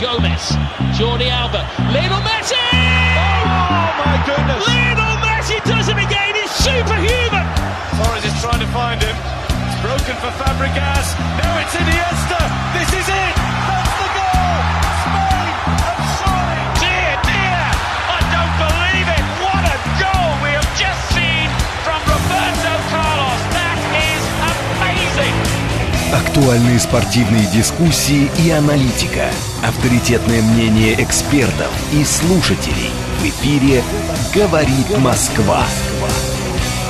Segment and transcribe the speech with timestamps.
[0.00, 0.50] Gomez,
[0.98, 1.62] Jordi Alba,
[1.92, 2.58] Lionel Messi!
[2.58, 4.66] Oh my goodness!
[4.66, 6.34] Lionel Messi does it again.
[6.34, 7.46] He's superhuman.
[7.98, 9.14] Torres is trying to find him.
[9.14, 11.14] It's broken for Fabregas.
[11.38, 12.40] Now it's Iniesta.
[12.74, 13.34] This is it.
[13.38, 14.83] That's the goal.
[26.36, 29.30] Актуальные спортивные дискуссии и аналитика.
[29.62, 32.90] Авторитетное мнение экспертов и слушателей.
[33.20, 33.84] В эфире
[34.34, 35.64] «Говорит Москва».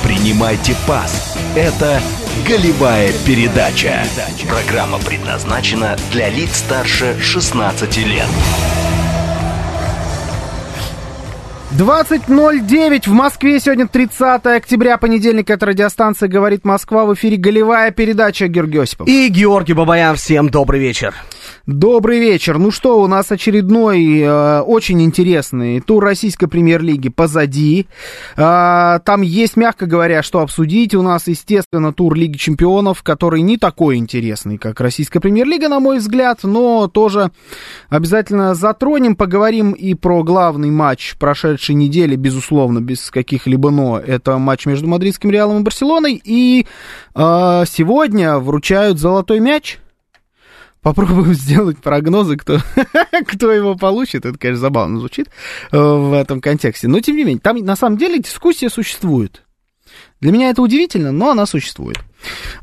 [0.01, 1.37] Принимайте пас.
[1.55, 2.01] Это
[2.47, 4.03] «Голевая передача».
[4.47, 8.27] Программа предназначена для лиц старше 16 лет.
[11.77, 13.59] 20.09 в Москве.
[13.59, 15.49] Сегодня 30 октября, понедельник.
[15.49, 17.05] Это радиостанция «Говорит Москва».
[17.05, 19.09] В эфире голевая передача Георгий Осипов.
[19.09, 21.13] И Георгий Бабаян, всем добрый вечер.
[21.67, 22.59] Добрый вечер.
[22.59, 27.87] Ну что, у нас очередной э, очень интересный тур российской премьер-лиги позади.
[28.37, 30.93] Э, там есть, мягко говоря, что обсудить.
[30.93, 35.97] У нас, естественно, тур Лиги чемпионов, который не такой интересный, как российская премьер-лига, на мой
[35.97, 37.31] взгляд, но тоже
[37.89, 43.97] обязательно затронем, поговорим и про главный матч прошедшей недели, безусловно, без каких-либо но.
[43.97, 46.21] Это матч между Мадридским Реалом и Барселоной.
[46.23, 46.67] И
[47.15, 49.79] э, сегодня вручают золотой мяч.
[50.85, 52.59] Попробуем сделать прогнозы, кто,
[53.27, 54.23] кто его получит.
[54.23, 55.29] Это, конечно, забавно звучит
[55.71, 56.87] э, в этом контексте.
[56.87, 59.41] Но, тем не менее, там на самом деле дискуссия существует.
[60.21, 61.97] Для меня это удивительно, но она существует.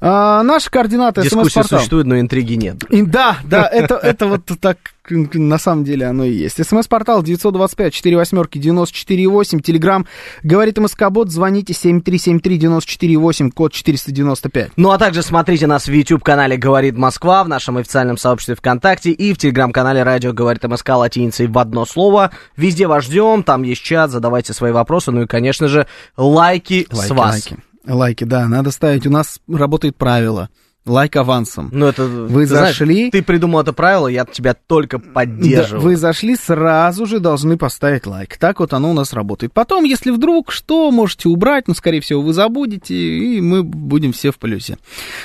[0.01, 2.83] А, наши координаты Дискуссия существует, но интриги нет.
[2.85, 4.79] И, да, да, это, это вот так
[5.11, 6.65] на самом деле оно и есть.
[6.65, 9.61] СМС-портал 925 4 восьмерки 94,8.
[9.61, 10.07] Телеграмм
[10.43, 11.31] говорит МСК-бот.
[11.31, 14.73] Звоните 7373-94,8, код 495.
[14.77, 19.35] Ну а также смотрите нас в YouTube-канале «Говорит Москва», в нашем официальном сообществе ВКонтакте и
[19.35, 22.31] в Телеграм-канале «Радио говорит МСК» латиницей в одно слово.
[22.57, 25.11] Везде вас ждем, там есть чат, задавайте свои вопросы.
[25.11, 27.33] Ну и, конечно же, лайки, лайки с вас.
[27.33, 27.57] Лайки.
[27.87, 29.07] Лайки, да, надо ставить.
[29.07, 30.49] У нас работает правило.
[30.85, 31.69] Лайк авансом.
[31.73, 32.05] Ну, это...
[32.05, 32.95] Вы ты зашли...
[32.95, 35.81] Знаешь, ты придумал это правило, я тебя только поддерживаю.
[35.81, 38.37] Да, вы зашли, сразу же должны поставить лайк.
[38.37, 39.53] Так вот оно у нас работает.
[39.53, 44.33] Потом, если вдруг что, можете убрать, но, скорее всего, вы забудете, и мы будем все
[44.33, 44.77] в плюсе.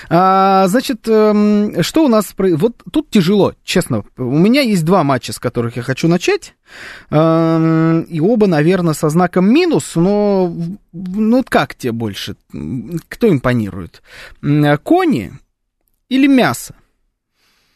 [0.10, 2.36] А, значит, эм, что у нас...
[2.38, 4.04] Вот тут тяжело, честно.
[4.16, 6.54] У меня есть два матча, с которых я хочу начать.
[7.10, 10.54] Эм, и оба, наверное, со знаком минус, но...
[10.94, 12.36] Ну, как тебе больше?
[13.10, 14.02] Кто импонирует?
[14.84, 15.34] Кони
[16.10, 16.76] или мясо?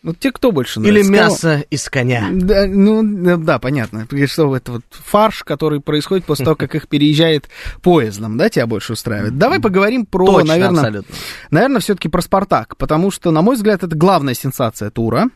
[0.04, 1.00] Вот тебе кто больше нравится?
[1.00, 1.66] Или мясо Кого?
[1.70, 2.30] из коня.
[2.32, 4.08] Да, ну, да, понятно.
[4.26, 7.50] Что это вот фарш, который происходит после того, как их переезжает
[7.84, 9.38] поездом, да, тебя больше устраивает?
[9.38, 11.16] Давай поговорим про, Точно, наверное, абсолютно.
[11.52, 15.30] наверное, все-таки про Спартак, потому что, на мой взгляд, это главная сенсация тура.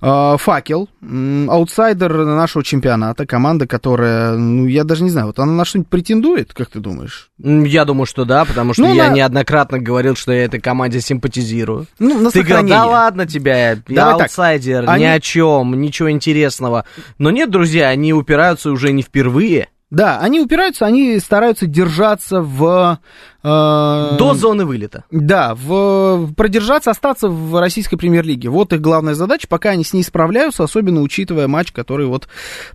[0.00, 0.88] Факел,
[1.48, 6.52] аутсайдер нашего чемпионата, команда, которая, ну, я даже не знаю, вот она на что-нибудь претендует,
[6.52, 7.30] как ты думаешь?
[7.38, 11.00] Я думаю, что да, потому что Ну, я на- неоднократно говорил, что я этой команде
[11.00, 11.86] симпатизирую.
[11.98, 12.74] Ну, на Ты говорил, сохранение.
[12.78, 16.84] да ладно тебя, я Давай так, аутсайдер, они- ни о чем, ничего интересного.
[17.18, 19.68] Но нет, друзья, они упираются уже не впервые.
[19.90, 22.98] Да, они упираются, они стараются держаться в...
[23.42, 25.04] э, До зоны вылета.
[25.12, 28.48] Да, в, продержаться, остаться в российской премьер-лиге.
[28.48, 32.28] Вот их главная задача, пока они с ней справляются, особенно учитывая матч, который вот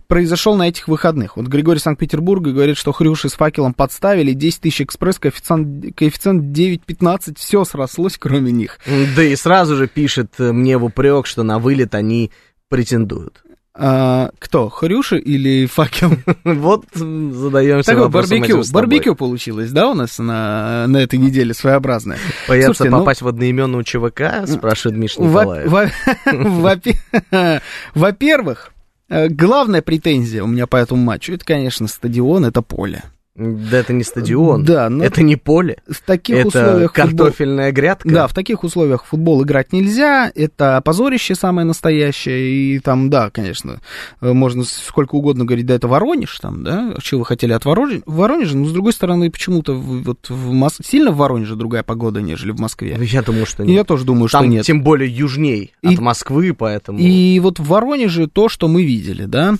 [0.06, 1.36] произошел на этих выходных.
[1.36, 7.34] Вот Григорий Санкт-Петербурга говорит, что Хрюши с факелом подставили, 10 тысяч экспресс, коэффициент, коэффициент 9-15,
[7.36, 8.78] все срослось, кроме них.
[9.14, 12.30] Да и сразу же пишет э, мне в упрек, что на вылет они
[12.70, 13.42] претендуют.
[13.72, 16.12] А, кто, Хрюши или факел?
[16.44, 22.18] Вот задаемся Такое вопросом барбекю, барбекю получилось, да, у нас на, на этой неделе своеобразное?
[22.48, 25.70] Боятся Слушайте, ну- попасть в одноименную ЧВК, спрашивает Миша Николаев.
[25.70, 25.88] во-
[26.32, 27.60] во-
[27.94, 28.72] Во-первых,
[29.08, 33.04] э, главная претензия у меня по этому матчу, это, конечно, стадион, это поле.
[33.40, 37.72] Да это не стадион, Да, но- это не поле, В таких это условиях футбол- картофельная
[37.72, 38.08] грядка.
[38.08, 43.80] Да, в таких условиях футбол играть нельзя, это позорище самое настоящее, и там, да, конечно,
[44.20, 48.02] э, можно сколько угодно говорить, да, это Воронеж, там, да, чего вы хотели от Воронежа,
[48.04, 52.50] Воронежа, но, с другой стороны, почему-то вот в Мос- сильно в Воронеже другая погода, нежели
[52.52, 52.98] в Москве.
[53.00, 53.74] Я думаю, что нет.
[53.74, 54.64] Я тоже думаю, что Там нет.
[54.66, 56.98] тем более южней И- от Москвы, поэтому...
[56.98, 59.54] И вот в Воронеже то, что мы видели, да,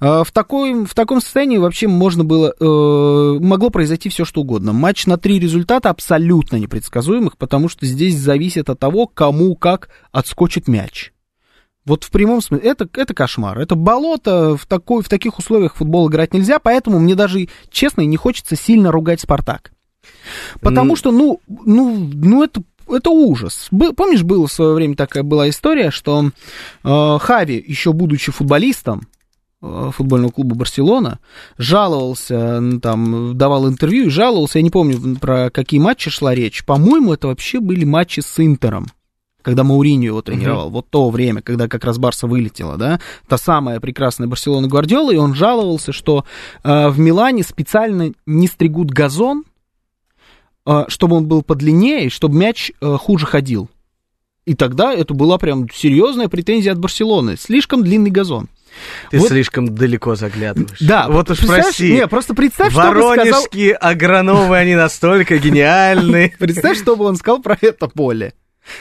[0.00, 4.72] э, в, такой, в таком состоянии вообще можно было, э, могло произойти все, что угодно.
[4.72, 10.68] Матч на три результата абсолютно непредсказуемых, потому что здесь зависит от того, кому как отскочит
[10.68, 11.12] мяч.
[11.84, 15.78] Вот в прямом смысле, это, это кошмар, это болото, в, такой, в таких условиях в
[15.78, 19.70] футбол играть нельзя, поэтому мне даже, честно, не хочется сильно ругать «Спартак».
[20.60, 20.96] Потому М.
[20.96, 23.68] что, ну, ну, ну это это ужас.
[23.70, 26.30] Бы- помнишь, была в свое время такая была история, что
[26.84, 29.02] э, Хави, еще будучи футболистом,
[29.60, 31.18] футбольного клуба Барселона,
[31.58, 36.64] жаловался, там, давал интервью и жаловался, я не помню, про какие матчи шла речь.
[36.64, 38.86] По-моему, это вообще были матчи с Интером
[39.46, 42.98] когда Мауриньо его тренировал, вот то время, когда как раз Барса вылетела, да,
[43.28, 46.24] та самая прекрасная Барселона Гвардиола, и он жаловался, что
[46.64, 49.44] э, в Милане специально не стригут газон,
[50.66, 53.70] э, чтобы он был подлиннее, чтобы мяч э, хуже ходил.
[54.46, 57.36] И тогда это была прям серьезная претензия от Барселоны.
[57.36, 58.48] Слишком длинный газон.
[59.10, 60.78] Ты Вот- слишком далеко заглядываешь.
[60.80, 61.92] Да, вот уж прости.
[61.92, 63.44] Не, просто представь, что бы сказал...
[63.80, 66.34] Агрономы, они настолько гениальны.
[66.38, 68.34] Представь, что бы он сказал про это поле.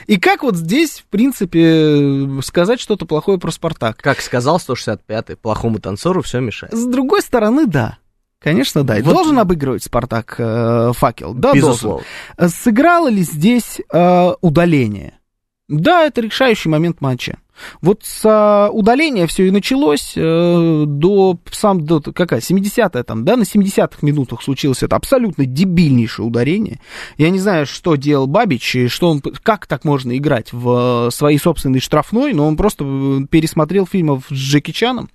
[0.07, 3.97] И как вот здесь, в принципе, сказать что-то плохое про Спартак?
[3.97, 6.74] Как сказал 165-й, плохому танцору все мешает.
[6.74, 8.00] С другой стороны, да.
[8.39, 8.97] Конечно, да.
[8.97, 11.33] И Вот- Должен обыгрывать Спартак э, факел.
[11.33, 12.03] Да, Безусловно.
[12.38, 12.56] должен.
[12.57, 15.19] Сыграло ли здесь э, удаление?
[15.68, 17.38] Да, это решающий момент матча.
[17.81, 23.44] Вот с удаления все и началось э, до, сам, до, какая, 70-я там, да, на
[23.44, 26.80] 70-х минутах случилось это абсолютно дебильнейшее ударение.
[27.18, 31.12] Я не знаю, что делал Бабич, и что он, как так можно играть в э,
[31.12, 35.10] своей собственной штрафной, но он просто э, пересмотрел фильмов с Джеки Чаном,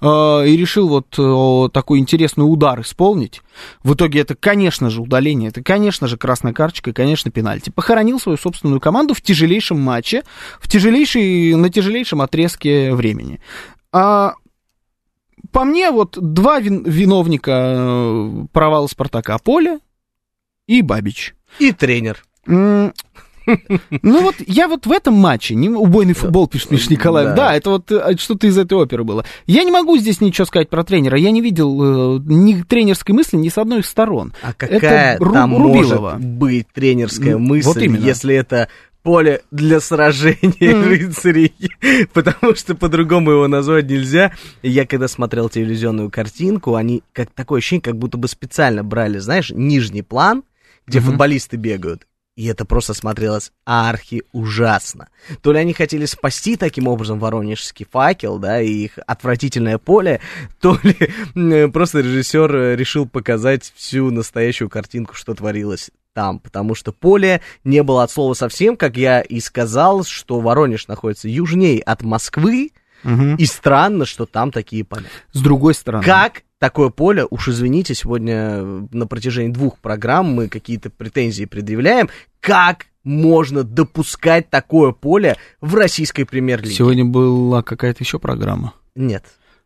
[0.00, 3.42] и решил вот э, такой интересный удар исполнить.
[3.82, 7.70] В итоге это, конечно же, удаление, это, конечно же, красная карточка и, конечно, пенальти.
[7.70, 10.22] Похоронил свою собственную команду в тяжелейшем матче,
[10.60, 13.40] в тяжелейшей, на тяжелейшем отрезке времени.
[13.92, 14.34] А
[15.50, 19.80] по мне, вот два вин- виновника э, провала Спартака Поле
[20.66, 21.34] и Бабич.
[21.58, 22.24] И тренер.
[24.02, 27.34] Ну вот я вот в этом матче, не, убойный футбол, пишет Миша Николаев, Да.
[27.48, 29.24] да, это вот э, что-то из этой оперы было.
[29.46, 33.36] Я не могу здесь ничего сказать про тренера, я не видел э, ни тренерской мысли
[33.36, 34.32] ни с одной из сторон.
[34.42, 36.12] А какая Это Ру- там Рубилова.
[36.12, 38.04] может быть тренерская мысль, вот именно.
[38.04, 38.68] если это
[39.02, 41.52] поле для сражения рыцарей,
[42.12, 44.32] потому что по-другому его назвать нельзя.
[44.62, 49.50] Я когда смотрел телевизионную картинку, они как такое ощущение, как будто бы специально брали, знаешь,
[49.50, 50.44] нижний план,
[50.86, 52.06] где футболисты бегают.
[52.34, 55.08] И это просто смотрелось архи ужасно.
[55.42, 60.20] То ли они хотели спасти таким образом воронежский факел, да, и их отвратительное поле,
[60.60, 60.96] то ли
[61.34, 67.40] э, просто режиссер э, решил показать всю настоящую картинку, что творилось там, потому что поле
[67.64, 72.70] не было от слова совсем, как я и сказал, что Воронеж находится южнее от Москвы,
[73.02, 73.34] Мгм.
[73.34, 75.06] и странно, что там такие поля.
[75.32, 76.04] С другой стороны.
[76.04, 82.08] Как такое поле, уж извините, сегодня э, на протяжении двух программ мы какие-то претензии предъявляем,
[82.38, 86.72] как можно допускать такое поле в российской премьер-лиге?
[86.72, 88.74] Сегодня была какая-то еще программа.
[88.94, 89.24] Нет.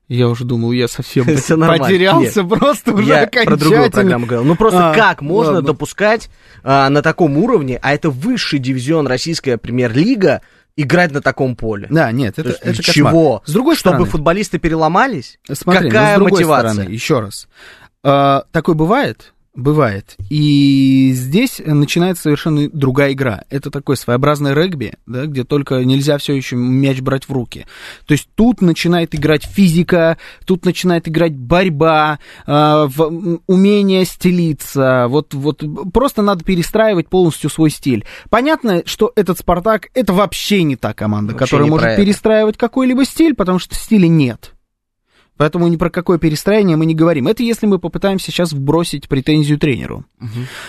[0.09, 4.49] Я уже думал, я совсем потерялся просто уже Я про другую программу говорил.
[4.49, 5.67] Ну просто А, как можно ладно.
[5.67, 6.31] допускать
[6.63, 10.41] а, на таком уровне, а это высший дивизион российская премьер-лига,
[10.77, 11.89] играть на таком поле?
[11.91, 13.43] Да, нет, То это, есть это чего?
[13.47, 15.39] С другой Чтобы стороны, футболисты переломались?
[15.51, 16.73] Смотри, Какая но с другой мотивация?
[16.73, 17.49] стороны, еще раз.
[18.03, 19.33] А, такое бывает?
[19.57, 20.17] Бывает.
[20.29, 23.45] И здесь начинается совершенно другая игра.
[23.49, 27.65] Это такой своеобразный регби, да, где только нельзя все еще мяч брать в руки.
[28.07, 35.07] То есть тут начинает играть физика, тут начинает играть борьба, а, в- умение стелиться.
[35.09, 35.63] Вот, вот
[35.93, 38.05] просто надо перестраивать полностью свой стиль.
[38.29, 43.35] Понятно, что этот Спартак это вообще не та команда, Вообще которая может перестраивать какой-либо стиль,
[43.35, 44.53] потому что стиля нет.
[45.37, 47.29] Поэтому ни про какое перестроение мы не говорим.
[47.29, 50.05] Это если мы попытаемся сейчас вбросить претензию тренеру.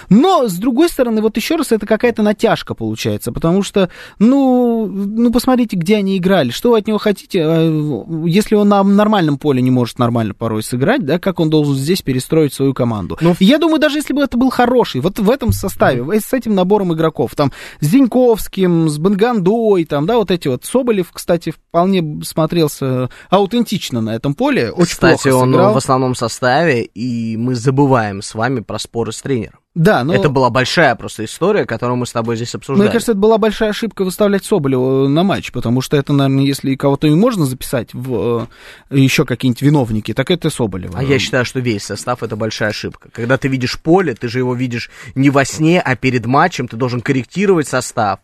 [0.09, 5.31] Но, с другой стороны, вот еще раз, это какая-то натяжка получается, потому что, ну, ну,
[5.31, 9.61] посмотрите, где они играли, что вы от него хотите, А, если он на нормальном поле
[9.61, 13.17] не может нормально порой сыграть, да, как он должен здесь перестроить свою команду.
[13.21, 16.33] Ну, Я думаю, даже если бы это был хороший, вот в этом составе, э, с
[16.33, 21.51] этим набором игроков, там, с Зиньковским, с Бангандой, там, да, вот эти вот, Соболев, кстати,
[21.51, 25.73] вполне смотрелся аутентично на этом поле, очень Кстати, плохо он сыграл.
[25.73, 29.59] в основном составе, и мы забываем с вами про споры с тренером.
[29.77, 30.15] Да, но...
[30.15, 32.85] Это была большая просто история, которую мы с тобой здесь обсуждали.
[32.87, 36.73] Мне кажется, это была большая ошибка выставлять Соболева на матч, потому что это, наверное, если
[36.73, 38.47] кого-то и можно записать в
[38.89, 40.97] э, еще какие-нибудь виновники, так это Соболева.
[40.97, 43.09] А я считаю, что весь состав это большая ошибка.
[43.13, 46.75] Когда ты видишь поле, ты же его видишь не во сне, а перед матчем, ты
[46.75, 48.19] должен корректировать состав.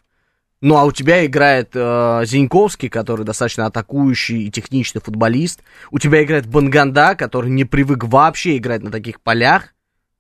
[0.64, 5.62] Ну а у тебя играет э, Зиньковский, который достаточно атакующий и техничный футболист.
[5.92, 9.73] У тебя играет Банганда, который не привык вообще играть на таких полях.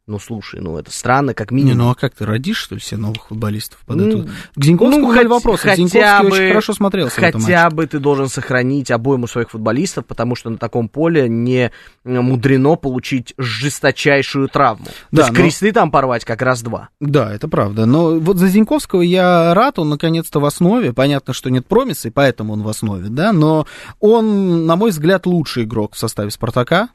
[0.05, 1.77] Ну, слушай, ну это странно, как Не, минимум.
[1.85, 4.29] ну а как ты родишь, что ли, себе новых футболистов под Ну, эту...
[4.53, 5.61] К Зиньковскому ну, хоть- вопросов.
[5.61, 10.35] хотя Зиньковский бы- очень хорошо смотрелся Хотя бы ты должен сохранить обойму своих футболистов, потому
[10.35, 11.71] что на таком поле не
[12.03, 14.87] э, мудрено получить жесточайшую травму.
[15.11, 16.89] Да, То есть но- кресты там порвать как раз два.
[16.99, 17.85] Да, это правда.
[17.85, 20.91] Но вот за Зиньковского я рад, он наконец-то в основе.
[20.91, 23.65] Понятно, что нет промиса, и поэтому он в основе, да, но
[24.01, 26.89] он, на мой взгляд, лучший игрок в составе Спартака.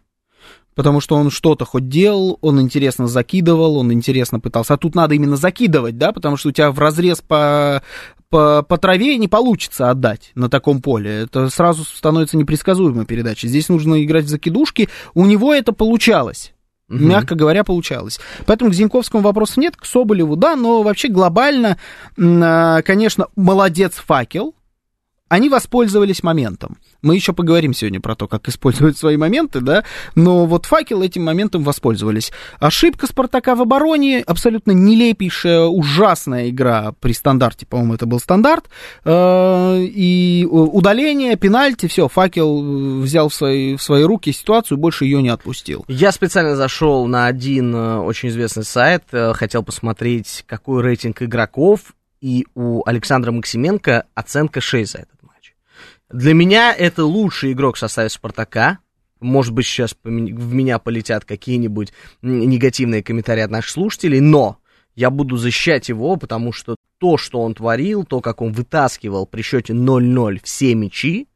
[0.79, 4.75] Потому что он что-то хоть делал, он интересно закидывал, он интересно пытался.
[4.75, 7.83] А тут надо именно закидывать, да, потому что у тебя в разрез по,
[8.31, 11.23] по, по траве не получится отдать на таком поле.
[11.23, 13.49] Это сразу становится непредсказуемой передачей.
[13.49, 14.89] Здесь нужно играть в закидушки.
[15.15, 16.53] У него это получалось.
[16.87, 17.09] Мгм.
[17.09, 18.21] Мягко говоря, получалось.
[18.47, 21.77] Поэтому к Зиньковскому вопросов нет, к Соболеву, да, но вообще глобально,
[22.17, 24.55] а, конечно, молодец факел.
[25.29, 26.79] Они воспользовались моментом.
[27.03, 31.25] Мы еще поговорим сегодня про то, как использовать свои моменты, да, но вот факел этим
[31.25, 32.33] моментом воспользовались.
[32.59, 38.69] Ошибка Спартака в обороне, абсолютно нелепейшая, ужасная игра при стандарте, по-моему, это был стандарт,
[39.05, 45.05] Э, и удаление, пенальти, все, факел э, взял в свои, в свои руки ситуацию, больше
[45.05, 45.85] ее не отпустил.
[45.89, 52.47] Я специально зашел на один э, очень известный сайт, хотел посмотреть, какой рейтинг игроков, и
[52.55, 55.18] у Александра Максименко оценка 6 за матч.
[56.11, 58.79] Для меня это лучший игрок в составе Спартака.
[59.21, 64.59] Может быть, сейчас в меня полетят какие-нибудь негативные комментарии от наших слушателей, но
[64.95, 69.43] я буду защищать его, потому что то, что он творил, то, как он вытаскивал при
[69.43, 71.29] счете 0-0 все мячи,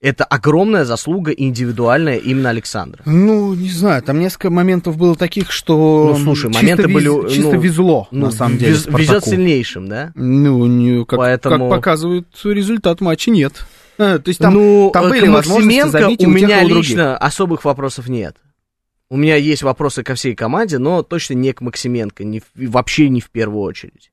[0.00, 3.02] это огромная заслуга индивидуальная именно Александра.
[3.04, 6.14] Ну, не знаю, там несколько моментов было таких, что...
[6.16, 9.24] Ну, слушай, чисто моменты вез- были, Чисто ну, везло, Ну, на самом деле, вез- везет
[9.24, 10.12] сильнейшим, да?
[10.14, 13.66] Ну, не- как, Поэтому- как показывает результат матча, нет.
[14.00, 16.68] Э, То есть там, ну, там э, были возможности Максименко забить у у меня у
[16.68, 18.36] лично особых вопросов нет.
[19.10, 23.08] У меня есть вопросы ко всей команде, но точно не к Максименко, не в- вообще
[23.08, 24.12] не в первую очередь.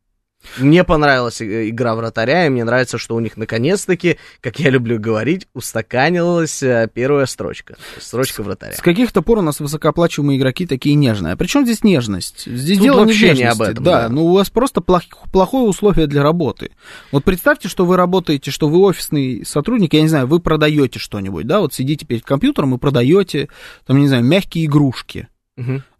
[0.58, 5.00] Мне понравилась э, игра вратаря, и мне нравится, что у них наконец-таки, как я люблю
[5.00, 7.75] говорить, устаканилась э, первая строчка.
[8.00, 8.74] Строчка вратаря.
[8.74, 11.34] С каких-то пор у нас высокооплачиваемые игроки такие нежные.
[11.34, 12.46] А при чем здесь нежность?
[12.46, 14.10] Здесь Тут дело вообще не не об этом, да, да.
[14.10, 16.72] ну у вас просто плох- плохое условие для работы.
[17.12, 21.48] Вот представьте, что вы работаете, что вы офисный сотрудник, я не знаю, вы продаете что-нибудь,
[21.48, 23.50] да, вот сидите перед компьютером и продаете,
[23.86, 25.27] там, не знаю, мягкие игрушки.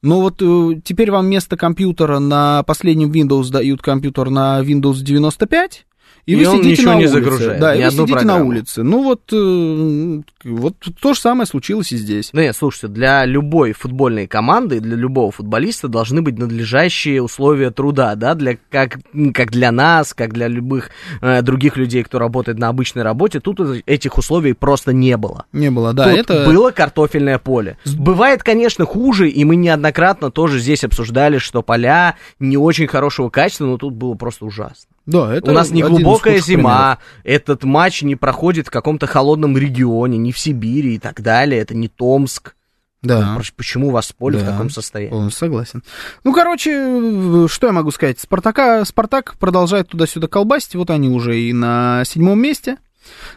[0.04, 5.87] Ну вот э, теперь вам вместо компьютера на последнем Windows дают компьютер на Windows 95,
[6.28, 7.14] и, И вы он сидите ничего на не улице.
[7.14, 8.50] загружает, Да, и вы сидите на программу.
[8.50, 8.84] улице.
[8.84, 12.32] Ну вот, э, вот то же самое случилось и здесь.
[12.34, 18.16] Ну нет, слушайте, для любой футбольной команды, для любого футболиста должны быть надлежащие условия труда,
[18.16, 18.98] да, для, как,
[19.34, 20.90] как для нас, как для любых
[21.22, 25.46] э, других людей, кто работает на обычной работе, тут этих условий просто не было.
[25.54, 26.46] Не было, да, Тут это...
[26.46, 27.78] было картофельное поле.
[27.98, 33.66] Бывает, конечно, хуже, и мы неоднократно тоже здесь обсуждали, что поля не очень хорошего качества,
[33.66, 34.92] но тут было просто ужасно.
[35.08, 40.18] Да, это У нас не глубокая зима, этот матч не проходит в каком-то холодном регионе,
[40.20, 42.42] не в Сибири и так далее, это не Томск.
[42.44, 42.58] примеров.
[43.04, 43.36] Да.
[43.36, 44.52] Ну, Почему у вас поле в Да.
[44.52, 45.12] таком состоянии?
[45.12, 45.84] Полностью согласен.
[46.24, 48.20] Ну, короче, э, что я могу сказать?
[48.20, 50.76] Спартака, Спартак продолжает туда-сюда колбасить.
[50.76, 52.78] Вот они уже и на седьмом месте.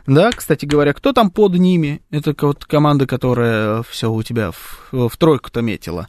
[0.07, 2.03] Да, кстати говоря, кто там под ними?
[2.11, 6.09] Это вот команда, которая все у тебя в, в тройку-то метила.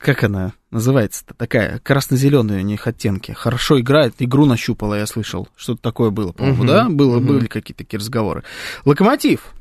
[0.00, 1.34] Как она называется-то?
[1.34, 3.32] Такая красно-зеленая у них оттенки.
[3.32, 5.48] Хорошо играет, игру нащупала, я слышал.
[5.56, 6.88] Что-то такое было, по-моему, Мгм, да?
[6.88, 7.26] Было, мгм.
[7.26, 8.42] Были какие-то такие разговоры.
[8.84, 9.54] Локомотив.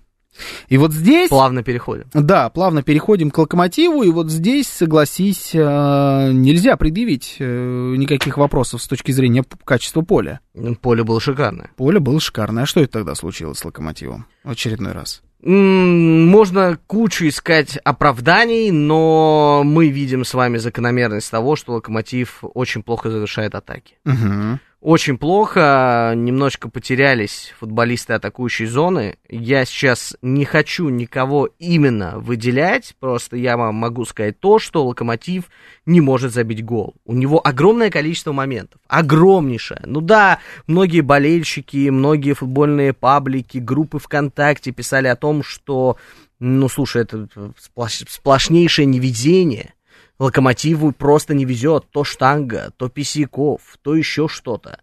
[0.67, 1.29] И вот здесь...
[1.29, 2.05] Плавно переходим.
[2.13, 8.81] Да, плавно переходим к локомотиву, и вот здесь, согласись, э, нельзя предъявить э, никаких вопросов
[8.81, 10.39] с точки зрения качества поля.
[10.53, 11.71] Ну, Поле было шикарное.
[11.75, 12.63] Поле было шикарное.
[12.63, 15.21] А что это тогда случилось с локомотивом в очередной раз?
[15.45, 23.11] Можно кучу искать оправданий, но мы видим с вами закономерность того, что Локомотив очень плохо
[23.11, 23.95] завершает атаки.
[24.05, 24.59] Угу.
[24.83, 29.15] Очень плохо, немножко потерялись футболисты атакующей зоны.
[29.29, 35.45] Я сейчас не хочу никого именно выделять, просто я вам могу сказать то, что Локомотив
[35.85, 36.95] не может забить гол.
[37.05, 39.79] У него огромное количество моментов, огромнейшее.
[39.85, 45.95] Ну да, многие болельщики, многие футбольные паблики, группы ВКонтакте писали о том, что,
[46.39, 49.75] ну слушай, это сплош- сплошнейшее невезение.
[50.19, 54.79] Локомотиву просто не везет то штанга, то Писяков, то еще что-то.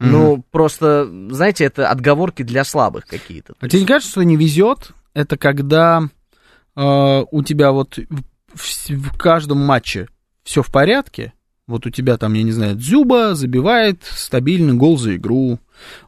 [0.00, 3.54] Ну, просто, знаете, это отговорки для слабых какие-то.
[3.54, 4.90] То А тебе не кажется, что не везет?
[5.14, 6.02] Это когда
[6.76, 10.08] э, у тебя вот в- в каждом матче
[10.42, 11.32] все в порядке.
[11.66, 15.58] Вот у тебя там, я не знаю, Дзюба забивает стабильный гол за игру.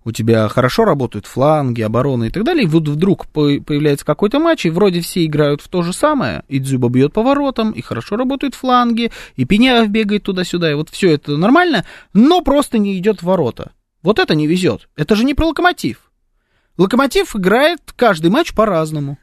[0.05, 4.67] У тебя хорошо работают фланги, обороны и так далее, и вот вдруг появляется какой-то матч,
[4.67, 8.55] и вроде все играют в то же самое, и Дзюба бьет поворотом, и хорошо работают
[8.55, 13.25] фланги, и Пеняев бегает туда-сюда, и вот все это нормально, но просто не идет в
[13.25, 13.73] ворота.
[14.03, 14.89] Вот это не везет.
[14.97, 16.13] Это же не про локомотив.
[16.79, 19.19] Локомотив играет каждый матч по-разному.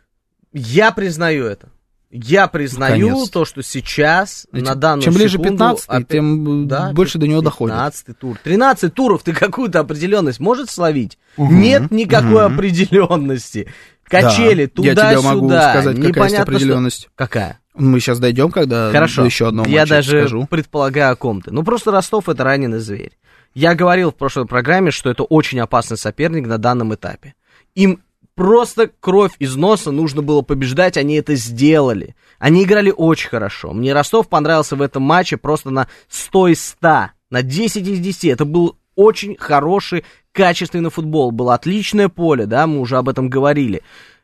[0.51, 1.73] Я признаю это.
[2.15, 7.17] Я признаю то, что сейчас Эти, на данную Чем ближе 15 опять, тем да, больше
[7.17, 7.74] до него доходит.
[7.74, 8.38] 15 тур.
[8.43, 11.17] 13 туров ты какую-то определенность можешь словить?
[11.38, 12.53] Угу, Нет никакой угу.
[12.53, 13.67] определенности.
[14.03, 15.12] Качели да, туда-сюда.
[15.12, 17.00] Я тебе могу сказать, какая есть определенность.
[17.00, 17.10] Что...
[17.15, 17.60] Какая?
[17.74, 19.25] Мы сейчас дойдем, когда Хорошо.
[19.25, 20.46] еще одного Я даже скажу.
[20.46, 21.50] предполагаю о ком ты.
[21.50, 23.17] Ну, просто Ростов это раненый зверь.
[23.55, 27.34] Я говорил в прошлой программе, что это очень опасный соперник на данном этапе.
[27.74, 28.01] Им
[28.35, 32.15] просто кровь из носа нужно было побеждать, они это сделали.
[32.39, 33.73] Они играли очень хорошо.
[33.73, 38.25] Мне Ростов понравился в этом матче просто на 100 из 100, на 10 из 10.
[38.25, 41.31] Это был очень хороший, качественный футбол.
[41.31, 43.81] Было отличное поле, да, мы уже об этом говорили.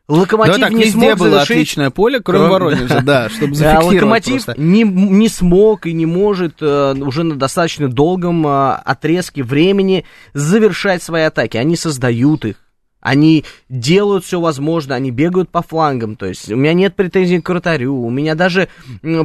[0.09, 1.51] Локомотив да, так, не смог было завершить...
[1.51, 6.55] отличное поле, кроме, кроме Воронежа, да, чтобы зафиксировать Локомотив не, не смог и не может
[6.61, 11.57] э, уже на достаточно долгом э, отрезке времени завершать свои атаки.
[11.57, 12.55] Они создают их.
[13.01, 16.15] Они делают все возможное, они бегают по флангам.
[16.17, 18.67] То есть у меня нет претензий к вратарю, у меня даже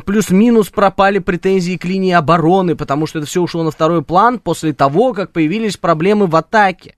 [0.05, 4.73] плюс-минус пропали претензии к линии обороны, потому что это все ушло на второй план после
[4.73, 6.95] того, как появились проблемы в атаке.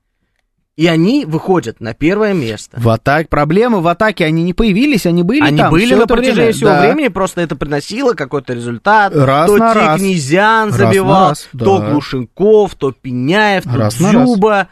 [0.75, 2.79] И они выходят на первое место.
[2.79, 5.71] В атаке проблемы в атаке они не появились, они были они там.
[5.71, 6.53] были на протяжении время.
[6.53, 6.81] всего да.
[6.81, 9.11] времени, просто это приносило какой-то результат.
[9.15, 9.99] Раз то на раз.
[10.75, 11.89] забивал, раз раз, то да.
[11.89, 14.51] Глушенков, то Пеняев, то раз Дзюба.
[14.51, 14.67] Раз.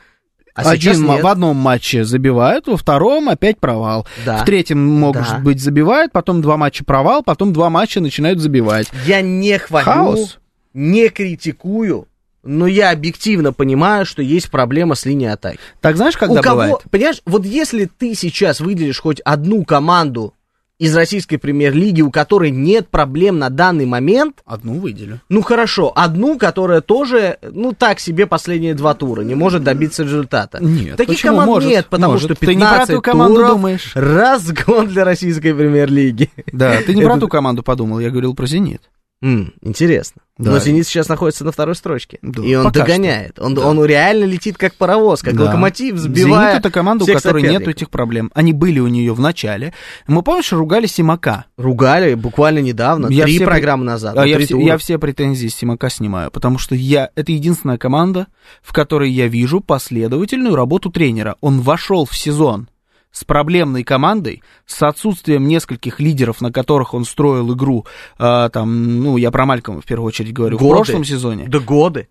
[0.56, 4.08] А Один в одном матче забивают, во втором опять провал.
[4.26, 4.38] Да.
[4.38, 5.40] В третьем, может да.
[5.40, 8.88] быть, забивают, потом два матча провал, потом два матча начинают забивать.
[9.06, 10.38] Я не хвалю, Хаос.
[10.74, 12.08] не критикую,
[12.42, 15.60] но я объективно понимаю, что есть проблема с линией атаки.
[15.82, 16.78] Так знаешь, когда У кого, бывает?
[16.90, 20.35] Понимаешь, вот если ты сейчас выделишь хоть одну команду
[20.78, 24.42] из российской премьер-лиги, у которой нет проблем на данный момент.
[24.46, 25.22] Одну выделю.
[25.30, 30.60] Ну хорошо, одну, которая тоже, ну так себе последние два тура, не может добиться результата.
[30.62, 31.70] Нет, Таких команд может?
[31.70, 32.32] нет, потому может.
[32.32, 33.92] что 15 ты не про ту команду туров думаешь.
[33.96, 36.30] разгон для российской премьер-лиги.
[36.52, 38.82] Да, ты не про ту команду подумал, я говорил про «Зенит».
[39.22, 40.22] М, интересно.
[40.38, 40.52] Да.
[40.52, 42.20] Но «Зенит» сейчас находится на второй строчке.
[42.22, 43.40] Да, и он догоняет.
[43.40, 43.66] Он, да.
[43.66, 45.46] он реально летит как паровоз, как да.
[45.46, 48.32] локомотив, сбивая «Зенит»— это команда, у которой нет этих проблем.
[48.36, 49.74] Они были у нее в начале.
[50.08, 51.46] Мы, помнишь, ругали Симака?
[51.58, 53.46] Ругали буквально недавно, я три все...
[53.46, 54.18] программы назад.
[54.18, 57.10] А я, все, я все претензии Симака снимаю, потому что я...
[57.16, 58.28] это единственная команда,
[58.62, 61.38] в которой я вижу последовательную работу тренера.
[61.40, 62.68] Он вошел в сезон
[63.16, 67.86] с проблемной командой, с отсутствием нескольких лидеров, на которых он строил игру,
[68.20, 70.70] э, там, ну, я про Малькома в первую очередь говорю, годы.
[70.70, 71.46] в прошлом сезоне.
[71.48, 72.10] Да годы.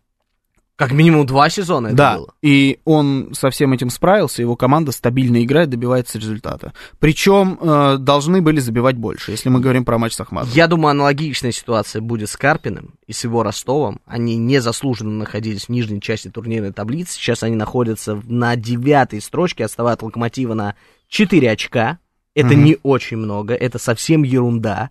[0.77, 2.35] Как минимум два сезона это да, было.
[2.43, 6.73] и он со всем этим справился, его команда стабильно играет, добивается результата.
[6.99, 10.53] Причем э, должны были забивать больше, если мы говорим про матч с Ахматовым.
[10.57, 14.01] Я думаю, аналогичная ситуация будет с Карпиным и с его Ростовом.
[14.05, 17.15] Они незаслуженно находились в нижней части турнирной таблицы.
[17.15, 20.75] Сейчас они находятся на девятой строчке, отставая от Локомотива на
[21.07, 21.99] 4 очка.
[22.35, 22.57] Это угу.
[22.57, 24.91] не очень много, это совсем ерунда.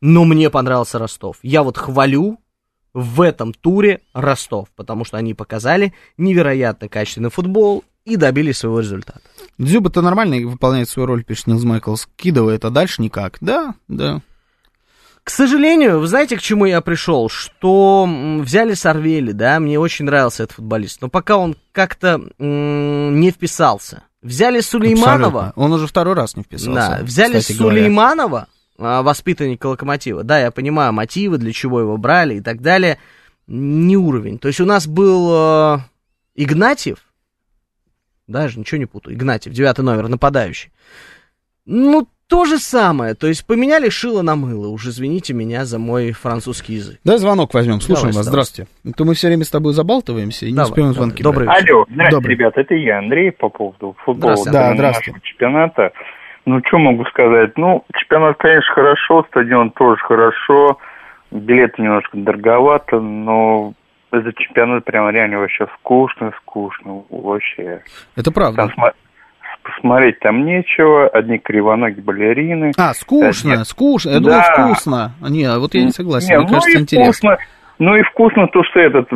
[0.00, 1.38] Но мне понравился Ростов.
[1.42, 2.38] Я вот хвалю
[2.94, 9.20] в этом туре Ростов, потому что они показали невероятно качественный футбол и добились своего результата.
[9.58, 13.38] Дзюба-то нормально выполняет свою роль, пишет Нилс Майкл, скидывает, а дальше никак.
[13.40, 14.20] Да, да.
[15.22, 17.28] К сожалению, вы знаете, к чему я пришел?
[17.28, 18.08] Что
[18.40, 24.02] взяли Сорвели, да, мне очень нравился этот футболист, но пока он как-то м- не вписался.
[24.22, 25.40] Взяли Сулейманова.
[25.48, 25.62] Абсолютно.
[25.62, 26.72] Он уже второй раз не вписался.
[26.98, 28.46] Да, взяли Сулейманова, говоря
[28.80, 30.24] воспитанника Локомотива.
[30.24, 32.98] Да, я понимаю мотивы, для чего его брали и так далее.
[33.46, 34.38] Не уровень.
[34.38, 35.78] То есть у нас был э,
[36.34, 36.98] Игнатьев,
[38.26, 40.70] даже ничего не путаю, Игнатьев, девятый номер, нападающий.
[41.66, 46.12] Ну, то же самое, то есть поменяли шило на мыло, уж извините меня за мой
[46.12, 47.00] французский язык.
[47.02, 48.44] Да, звонок возьмем, слушаем давай, вас, давай.
[48.44, 48.70] здравствуйте.
[48.96, 51.68] То мы все время с тобой забалтываемся и давай, не успеем звонки Добрый брать.
[51.68, 52.36] Алло, здравствуйте, Добрый.
[52.36, 54.36] ребят, это я, Андрей, по поводу футбола.
[54.36, 54.58] Здравствуйте.
[54.58, 55.20] Да, здравствуйте.
[55.24, 55.92] чемпионата.
[56.46, 57.56] Ну, что могу сказать?
[57.56, 60.78] Ну, чемпионат, конечно, хорошо, стадион тоже хорошо,
[61.30, 63.74] билеты немножко дороговато, но
[64.10, 67.82] этот чемпионат прям реально вообще скучно, скучно, вообще.
[68.16, 68.56] Это правда.
[68.56, 68.94] Там см-
[69.62, 72.72] посмотреть там нечего, одни кривоногие балерины.
[72.76, 73.64] А, скучно, одни...
[73.64, 74.54] скучно, я да.
[74.54, 75.12] думал вкусно.
[75.28, 77.36] Не, а вот я не согласен, не, мне ну кажется, и интересно.
[77.36, 77.38] Вкусно.
[77.78, 79.08] Ну и вкусно то, что этот,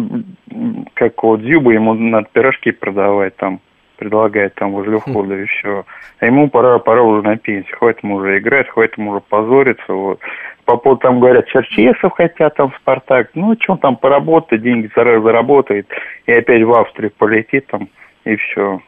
[0.95, 3.61] как вот Дзюба, ему надо пирожки продавать там
[3.97, 5.85] предлагает там возле входа и все.
[6.21, 9.93] А ему пора, пора уже на пенсию, хватит ему уже играть, хватит ему уже позориться.
[9.93, 10.21] Вот.
[10.65, 13.31] По поводу там говорят, Черчесов хотят там в Спартак.
[13.35, 15.87] Ну, что он там поработает, деньги заработает
[16.27, 17.89] и опять в Австрию полетит там
[18.25, 18.81] и все.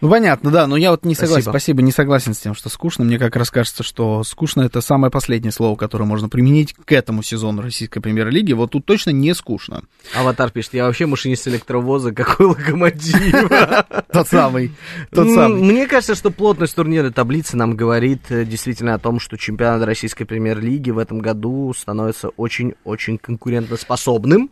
[0.00, 1.50] Ну, понятно, да, но я вот не согласен, Спасибо.
[1.50, 3.04] спасибо, не согласен с тем, что скучно.
[3.04, 7.22] Мне как раз кажется, что скучно это самое последнее слово, которое можно применить к этому
[7.22, 8.52] сезону российской премьер-лиги.
[8.52, 9.82] Вот тут точно не скучно.
[10.14, 13.14] Аватар пишет, я вообще машинист электровоза, какой локомотив.
[14.12, 14.72] Тот самый,
[15.10, 15.60] тот самый.
[15.60, 20.24] Мне кажется, что плотность турнирной таблицы нам говорит э, действительно о том, что чемпионат российской
[20.24, 24.50] премьер-лиги в этом году становится очень-очень конкурентоспособным.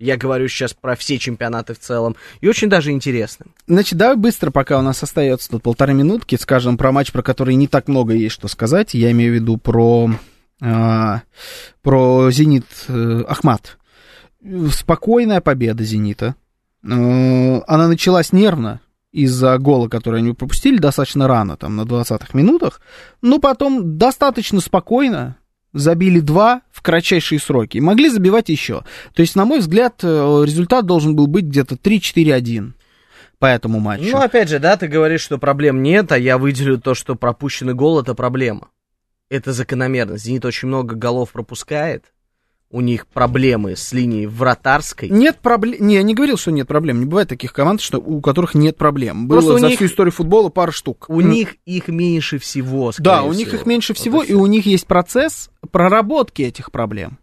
[0.00, 2.16] Я говорю сейчас про все чемпионаты в целом.
[2.40, 3.54] И очень даже интересным.
[3.66, 7.54] Значит, давай быстро, пока у нас остается тут полторы минутки, скажем про матч, про который
[7.54, 8.94] не так много есть что сказать.
[8.94, 10.10] Я имею в виду про,
[10.60, 11.22] а,
[11.82, 13.78] про «Зенит» э, Ахмат.
[14.72, 16.34] Спокойная победа «Зенита».
[16.82, 18.80] Э, Она началась нервно
[19.12, 22.80] из-за гола, который они пропустили достаточно рано, там, на 20-х минутах.
[23.22, 25.36] Но потом достаточно спокойно
[25.74, 27.76] забили два в кратчайшие сроки.
[27.76, 28.84] И могли забивать еще.
[29.14, 30.06] То есть, на мой взгляд, э,
[30.46, 32.72] результат должен был быть где-то 3-4-1
[33.38, 34.10] по этому матчу.
[34.10, 37.74] Ну, опять же, да, ты говоришь, что проблем нет, а я выделю то, что пропущенный
[37.74, 38.68] гол— это проблема.
[39.28, 40.24] Это закономерность.
[40.24, 42.13] «Зенит» очень много голов пропускает.
[42.74, 45.08] У них проблемы с линией вратарской.
[45.08, 45.76] Нет проблем.
[45.86, 46.98] Не, я не говорил, что нет проблем.
[46.98, 49.28] Не бывает таких команд, что, у которых нет проблем.
[49.28, 51.06] Было Просто у за них- всю историю футбола пара штук.
[51.08, 54.28] У М, них их меньше всего, Да, у них их меньше Вот всего, и и
[54.30, 54.40] всё.
[54.40, 57.18] у них есть процесс проработки этих проблем.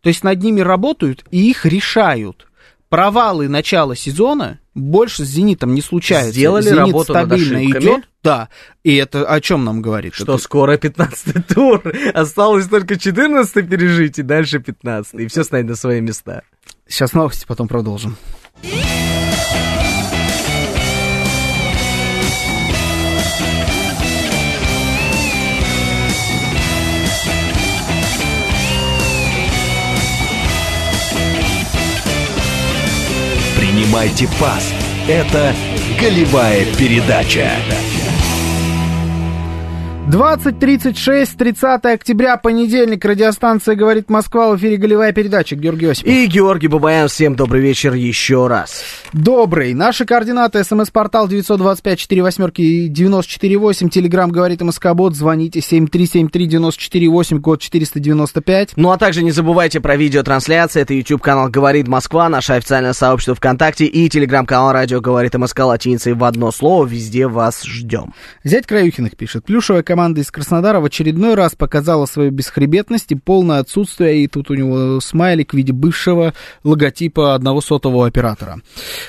[0.00, 2.48] То есть над ними работают и их решают.
[2.94, 6.30] Провалы начала сезона больше с «Зенитом» не случаются.
[6.30, 7.82] Сделали «Зенит» работу над стабильно ошибками.
[7.82, 8.08] идет.
[8.22, 8.48] Да,
[8.84, 10.14] и это о чем нам говорит?
[10.14, 11.82] Что Это- скоро 15 тур.
[12.14, 16.42] Осталось только 14 пережить, и дальше 15 И все станет на свои места.
[16.86, 18.16] Сейчас новости, потом продолжим.
[33.74, 34.72] Принимайте пас.
[35.08, 35.52] Это
[36.00, 37.50] голевая передача.
[40.10, 45.56] 20.36, 30 октября, понедельник, радиостанция «Говорит Москва», в эфире «Голевая передача».
[45.56, 46.12] Георгий Осипов.
[46.12, 48.84] И Георгий Бабаян, всем добрый вечер еще раз.
[49.14, 49.72] Добрый.
[49.72, 50.62] Наши координаты.
[50.62, 53.88] СМС-портал 925-48-94-8.
[53.88, 55.14] Телеграмм «Говорит МСК-бот».
[55.14, 58.72] Звоните 7373-94-8, код 495.
[58.76, 60.82] Ну а также не забывайте про видеотрансляции.
[60.82, 66.12] Это YouTube канал Говорит Москва, наше официальное сообщество ВКонтакте и телеграм-канал Радио Говорит МСК латиницей
[66.12, 66.84] в одно слово.
[66.84, 68.12] Везде вас ждем.
[68.44, 69.46] Зять Краюхиных пишет.
[69.46, 74.24] Плюшевая команда из Краснодара в очередной раз показала свою бесхребетность и полное отсутствие.
[74.24, 78.58] И тут у него смайлик в виде бывшего логотипа одного сотового оператора.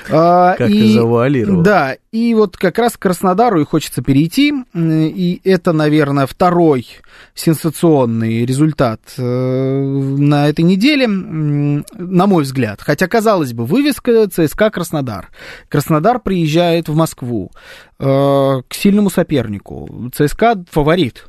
[0.08, 1.62] А, Как и- ты завуалировал.
[1.62, 4.54] Да, и вот как раз к Краснодару и хочется перейти.
[4.74, 6.86] И это, наверное, второй
[7.34, 12.80] сенсационный результат э, на этой неделе, на мой взгляд.
[12.80, 15.30] Хотя, казалось бы, вывеска ЦСКА Краснодар.
[15.68, 17.50] Краснодар приезжает в Москву
[17.98, 20.10] э, к сильному сопернику.
[20.14, 21.26] ЦСКА фаворит,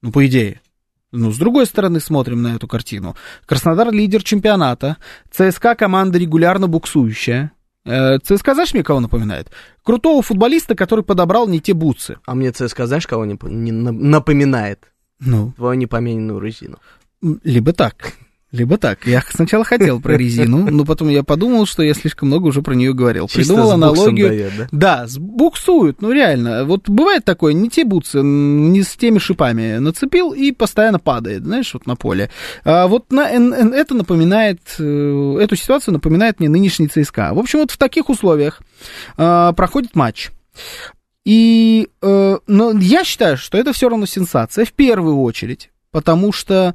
[0.00, 0.60] ну, по идее.
[1.12, 3.16] Ну, с другой стороны, смотрим на эту картину.
[3.46, 4.96] Краснодар лидер чемпионата.
[5.32, 7.50] ЦСКА команда регулярно буксующая.
[7.90, 9.50] Э, ЦСКА, знаешь, мне кого напоминает?
[9.82, 12.18] Крутого футболиста, который подобрал не те бутсы.
[12.26, 14.92] А мне ЦСКА, знаешь, кого не, не на- напоминает?
[15.18, 16.78] Ну, Твою непомененную резину.
[17.44, 18.14] либо так.
[18.52, 19.06] Либо так.
[19.06, 22.74] Я сначала хотел про резину, но потом я подумал, что я слишком много уже про
[22.74, 23.28] нее говорил.
[23.28, 24.28] Чисто Придумал аналогию.
[24.28, 24.68] дает, да?
[24.72, 26.64] Да, буксуют, ну реально.
[26.64, 31.72] Вот бывает такое, не те бутсы, не с теми шипами нацепил и постоянно падает, знаешь,
[31.74, 32.30] вот на поле.
[32.64, 37.30] А вот на, это напоминает, э, эту ситуацию напоминает мне нынешний ЦСКА.
[37.34, 38.60] В общем, вот в таких условиях
[39.16, 40.30] а, проходит матч.
[41.24, 46.74] И, э, но я считаю, что это все равно сенсация в первую очередь, потому что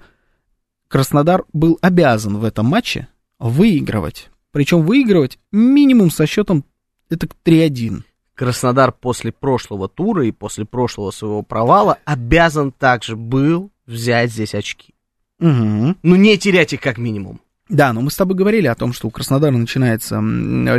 [0.96, 4.30] Краснодар был обязан в этом матче выигрывать.
[4.54, 6.64] Причем выигрывать минимум со счетом
[7.10, 8.04] это 3-1.
[8.34, 14.94] Краснодар после прошлого тура и после прошлого своего провала обязан также был взять здесь очки.
[15.42, 15.96] Угу.
[16.02, 17.42] Ну, не терять их как минимум.
[17.68, 20.16] Да, но мы с тобой говорили о том, что у Краснодара начинается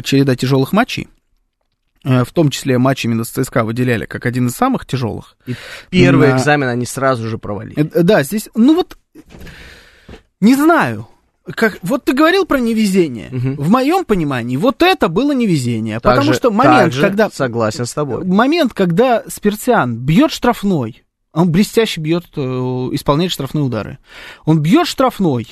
[0.03, 1.09] череда тяжелых матчей.
[2.05, 5.37] Э, В том числе матч именно с ЦСКА выделяли как один из самых тяжелых.
[5.91, 7.91] Первый На- экзамен они сразу же провалили.
[7.93, 8.97] Э, Да, здесь, ну вот,
[10.41, 11.09] не знаю.
[11.45, 13.29] Как, вот ты говорил про невезение.
[13.31, 13.55] Мгм.
[13.55, 16.01] В моем понимании, вот это было невезение.
[16.01, 17.31] потому Также- что момент, также когда...
[17.31, 18.25] Согласен с тобой.
[18.25, 23.99] Момент, когда Спиртиан бьет штрафной, он блестяще бьет, э, исполняет штрафные удары.
[24.45, 25.47] Он бьет штрафной.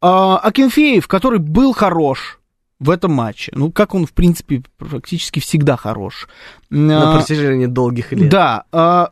[0.00, 2.38] А Акинфеев, который был хорош
[2.78, 6.28] в этом матче, ну, как он, в принципе, практически всегда хорош.
[6.70, 8.28] На А, протяжении долгих лет.
[8.28, 9.10] Да, а,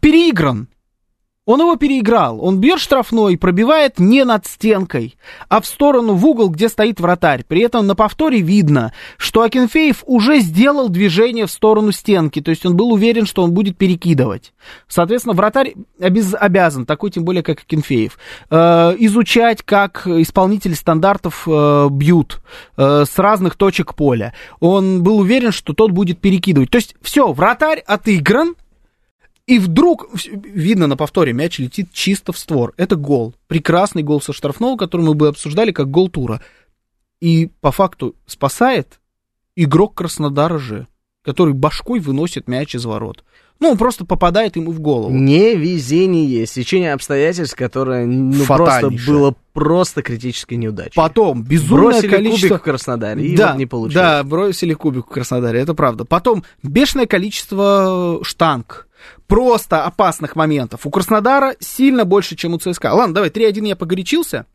[0.00, 0.68] переигран.
[1.44, 2.38] Он его переиграл.
[2.44, 5.16] Он бьет штрафной, пробивает не над стенкой,
[5.48, 7.44] а в сторону, в угол, где стоит вратарь.
[7.46, 12.40] При этом на повторе видно, что Акинфеев уже сделал движение в сторону стенки.
[12.40, 14.52] То есть он был уверен, что он будет перекидывать.
[14.86, 18.18] Соответственно, вратарь обязан, такой тем более, как Акинфеев,
[18.50, 18.56] э,
[19.00, 22.40] изучать, как исполнители стандартов э, бьют
[22.76, 24.32] э, с разных точек поля.
[24.60, 26.70] Он был уверен, что тот будет перекидывать.
[26.70, 28.54] То есть все, вратарь отыгран,
[29.52, 32.72] и вдруг, видно на повторе, мяч летит чисто в створ.
[32.78, 33.34] Это гол.
[33.48, 36.40] Прекрасный гол со штрафного, который мы бы обсуждали как гол тура.
[37.20, 38.98] И по факту спасает
[39.54, 40.86] игрок Краснодара же,
[41.22, 43.24] который башкой выносит мяч из ворот.
[43.60, 45.12] Ну, он просто попадает ему в голову.
[45.12, 50.94] Не везение, стечение обстоятельств, которое ну, просто было просто критической неудачей.
[50.96, 52.48] Потом безумное бросили количество...
[52.48, 53.94] кубик в Краснодаре, и да, вот не получилось.
[53.94, 56.06] Да, бросили кубик в Краснодаре, это правда.
[56.06, 58.88] Потом бешеное количество штанг,
[59.26, 60.86] просто опасных моментов.
[60.86, 62.92] У Краснодара сильно больше, чем у ЦСКА.
[62.92, 64.46] Ладно, давай, 3-1 я погорячился.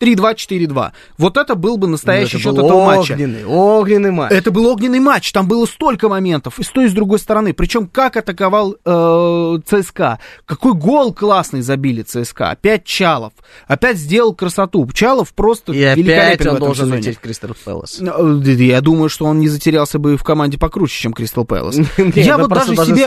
[0.00, 0.90] 3-2-4-2.
[1.18, 3.12] Вот это был бы настоящий Ну, счет был этого матча.
[3.14, 4.32] огненный, огненный матч.
[4.32, 7.52] Это был огненный матч, там было столько моментов, и с той, и с другой стороны.
[7.54, 10.18] Причем как атаковал э, ЦСКА.
[10.46, 12.50] Какой гол классный забили ЦСКА.
[12.50, 13.32] Опять Чалов.
[13.66, 14.86] Опять сделал красоту.
[14.92, 17.00] Чалов просто И опять великолепен в он должен сезоне.
[17.00, 17.98] лететь в Кристал Пэлас.
[18.00, 21.76] Ну, Я думаю, что он не затерялся бы в команде покруче, чем Кристал Пэлас.
[22.14, 23.06] Я вот даже себе...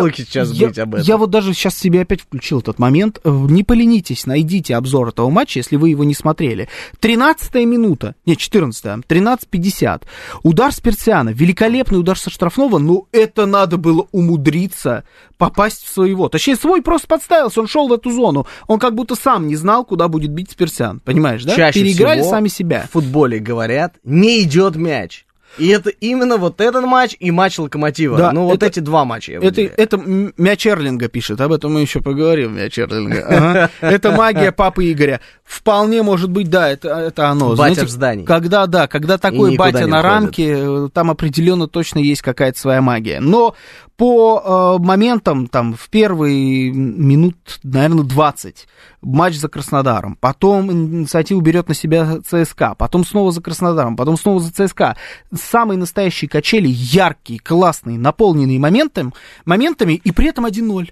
[1.03, 3.19] я вот даже сейчас себе опять включил этот момент.
[3.23, 6.67] Э, Не поленитесь, найдите обзор этого матча, если вы его не смотрели.
[6.99, 10.03] 13 минута, не, 14 13.50.
[10.43, 15.03] Удар с Персиана, великолепный удар со штрафного, но это надо было умудриться
[15.37, 16.29] попасть в своего.
[16.29, 18.47] Точнее, свой просто подставился, он шел в эту зону.
[18.67, 20.99] Он как будто сам не знал, куда будет бить Персиан.
[20.99, 21.55] Понимаешь, да?
[21.55, 22.85] Чаще Переиграли сами себя.
[22.89, 25.26] В футболе говорят, не идет мяч.
[25.57, 28.17] И это именно вот этот матч и матч Локомотива.
[28.17, 29.97] Да, ну, вот это- эти два матча я Это, это
[30.37, 33.25] мяч Эрлинга пишет, об этом мы еще поговорим, мяч Эрлинга.
[33.37, 33.69] Ага.
[33.81, 35.19] Это магия папы Игоря.
[35.43, 37.55] Вполне может быть, да, это, это оно.
[37.55, 38.25] Батя в здании.
[38.25, 43.19] Когда, да, когда такой батя на рамке, э, там определенно точно есть какая-то своя магия.
[43.19, 43.55] Но
[43.95, 48.67] по э, моментам, там, в первые минут, наверное, 20
[49.01, 54.39] матч за Краснодаром, потом инициативу берет на себя ЦСКА, потом снова за Краснодаром, потом снова
[54.39, 54.97] за ЦСКА.
[55.33, 59.13] Самые настоящие качели, яркие, классные, наполненные моментом,
[59.45, 60.89] моментами, и при этом 1-0.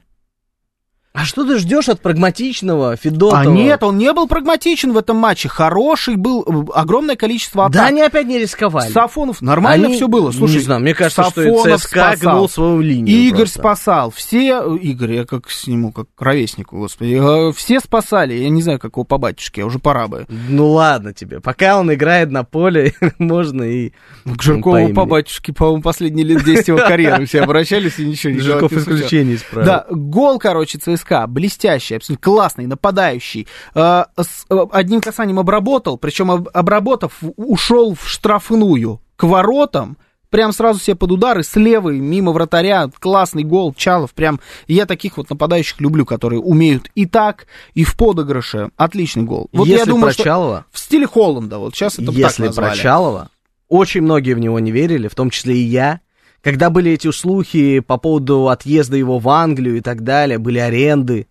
[1.15, 3.39] А что ты ждешь от прагматичного Федотова?
[3.39, 5.47] А нет, он не был прагматичен в этом матче.
[5.47, 7.73] Хороший был, э, огромное количество атак.
[7.81, 8.91] Да они опять не рисковали.
[8.91, 10.31] Сафонов, нормально Они- все было.
[10.31, 12.49] Слушай, не знаю, мне кажется, что Сафонов ЦСКА спасал.
[12.49, 13.59] свою линию Игорь просто.
[13.59, 14.11] спасал.
[14.11, 17.17] Все, э, Игорь, я как сниму, как к ровеснику, господи.
[17.17, 18.33] э, Все спасали.
[18.33, 20.25] Я не знаю, как его по батюшке, уже пора бы.
[20.49, 23.91] Ну ладно тебе, пока он играет на поле, можно и...
[24.25, 24.93] К Жиркову имени.
[24.93, 29.35] по батюшке, по-моему, последние лет 10 его карьеры все обращались и ничего не Жирков исключение
[29.37, 29.65] исправил.
[29.65, 33.47] Да, гол, короче, ЦСКА, блестящий, абсолютно классный, нападающий.
[33.73, 39.97] Э, с э, одним касанием обработал, причем об- обработав, ушел в штрафную к воротам,
[40.29, 44.85] прям сразу себе под удар и с левой, мимо вратаря, классный гол, Чалов, прям, я
[44.85, 49.47] таких вот нападающих люблю, которые умеют и так, и в подыгрыше, отличный гол.
[49.53, 52.31] Вот Если я думаю, про что Чалова, в стиле Холланда, вот сейчас это бы так
[52.31, 52.77] если про назвали.
[52.77, 53.29] Чалова,
[53.69, 56.01] очень многие в него не верили, в том числе и я.
[56.45, 61.25] Когда были эти слухи по поводу отъезда его в Англию и так далее, были аренды.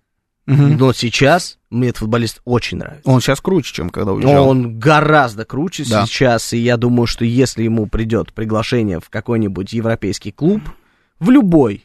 [0.47, 0.77] Мгм.
[0.77, 3.09] Но сейчас мне этот футболист очень нравится.
[3.09, 4.49] Он сейчас круче, чем когда уезжал.
[4.49, 6.05] Он гораздо круче Да.
[6.05, 10.63] сейчас, и я думаю, что если ему придет приглашение в какой-нибудь европейский клуб,
[11.21, 11.85] в любой,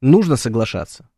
[0.00, 1.08] нужно соглашаться.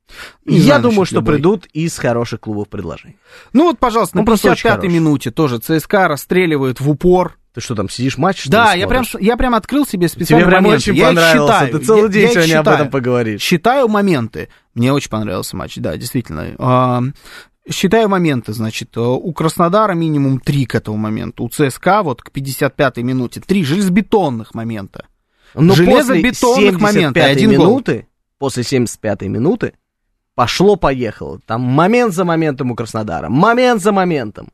[0.47, 1.35] Не я знаю думаю, что любой.
[1.35, 3.19] придут из хороших клубов предложений.
[3.53, 4.89] Ну вот, пожалуйста, Он на просто очень 55-й хороший.
[4.95, 7.39] минуте тоже ЦСКА расстреливает в упор.
[7.55, 8.41] Ты что там сидишь матч?
[8.41, 10.91] что Да, я прям, я прям открыл себе специально Тебе прям моменты.
[10.91, 11.53] очень Я понравился.
[11.53, 11.71] считаю.
[11.73, 12.77] Ты целый Я- день я сегодня об считаю.
[12.77, 13.41] этом поговоришь.
[13.41, 14.49] Считаю моменты.
[14.75, 16.55] Мне очень понравился матч, да, действительно.
[16.59, 17.03] А,
[17.71, 22.31] Считаю моменты, значит, э, у Краснодара минимум три к этому моменту, у ЦСКА вот к
[22.31, 25.07] 55-й минуте три железобетонных момента.
[25.55, 27.67] Но Железобетонных после моментов, 75-й один гол.
[27.69, 28.07] минуты,
[28.39, 29.73] после 75-й минуты,
[30.35, 31.41] пошло-поехало.
[31.47, 34.49] Там момент за моментом у Краснодара, момент за моментом.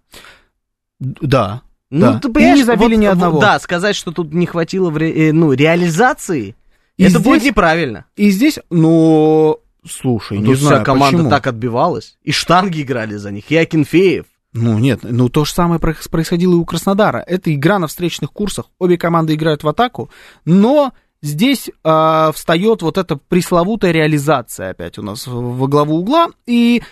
[1.00, 1.62] Да.
[1.90, 2.18] Ну, Да.
[2.20, 3.40] ты И понимаешь, не забили вот- ни одного.
[3.40, 6.54] Да, сказать, что тут не хватило вре- э, ну, реализации,
[6.96, 8.04] И это здесь- будет неправильно.
[8.16, 11.30] И здесь, ну, слушай, не Тут знаю, вся команда почему.
[11.30, 12.16] так отбивалась.
[12.22, 14.26] И штанги играли за них, и Акинфеев.
[14.52, 17.22] Ну нет, ну то же самое про- происходило и у Краснодара.
[17.26, 20.10] Это игра на встречных курсах, обе команды играют в атаку,
[20.44, 26.28] но здесь а, встает вот эта пресловутая реализация опять у нас в- во главу угла,
[26.46, 26.82] и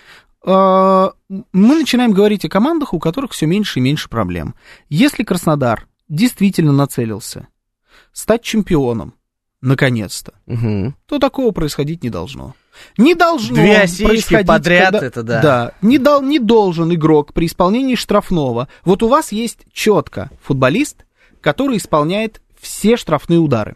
[0.45, 1.11] мы
[1.75, 4.55] начинаем говорить о командах, у которых все меньше и меньше проблем.
[4.89, 7.47] Если Краснодар действительно нацелился
[8.13, 9.13] стать чемпионом,
[9.61, 10.95] наконец-то, Мгм.
[11.05, 12.55] то такого происходить не должно.
[12.97, 15.41] Не должно Две происходить, подряд, когда- это да.
[15.41, 18.69] Да, не, дол, не должен игрок при исполнении штрафного.
[18.85, 21.05] Вот у вас есть четко футболист,
[21.41, 23.75] который исполняет все штрафные удары.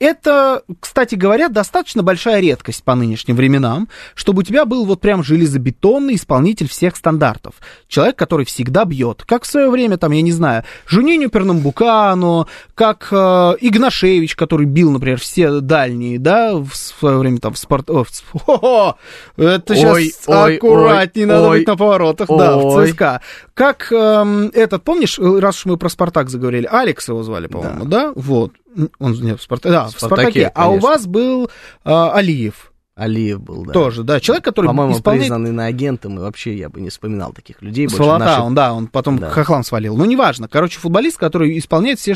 [0.00, 5.22] Это, кстати говоря, достаточно большая редкость по нынешним временам, чтобы у тебя был вот прям
[5.22, 7.56] железобетонный исполнитель всех стандартов.
[7.86, 9.24] Человек, который всегда бьет.
[9.26, 13.16] Как в свое время, там, я не знаю, Жуниню Пернамбукано, как э,
[13.60, 17.90] Игнашевич, который бил, например, все дальние, да, в свое время там в спорт...
[17.90, 18.96] о, в Хо-хо!
[19.36, 21.58] Это сейчас Ой, ой, аккуратнее ой, надо ой.
[21.58, 22.90] быть на поворотах, да, в Ой.
[22.90, 23.20] ЦСКА.
[23.52, 28.12] Как эм, этот, помнишь, раз уж мы про Спартак заговорили, Алекс его звали, по-моему, да?
[28.14, 28.52] Вот.
[28.98, 30.52] Он не в Спартаке, да, в Спартаке, Спартаке.
[30.54, 31.50] А у вас был
[31.84, 33.72] э, Алиев Алиев был, да.
[33.72, 35.22] тоже, да, человек, который По-моему, исполняет...
[35.22, 37.88] признанный на агентом, и вообще я бы не вспоминал таких людей.
[37.88, 39.30] Сволота, наши- он, да, он потом Да.
[39.30, 39.96] хохлам свалил.
[39.96, 40.48] Ну, неважно.
[40.48, 42.14] Короче, футболист, который исполняет все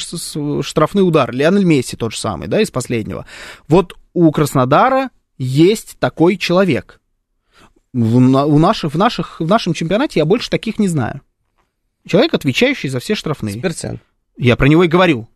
[0.63, 1.33] штрафные удары.
[1.33, 3.25] Лионель Месси тот же самый, да, из последнего.
[3.67, 7.01] Вот у Краснодара есть такой человек.
[7.95, 11.23] В, у наших, в, наших, в нашем чемпионате я больше таких не знаю.
[12.07, 13.55] Человек, отвечающий за все штрафные.
[13.55, 14.01] Спиртян.
[14.37, 15.29] Я про него и говорю.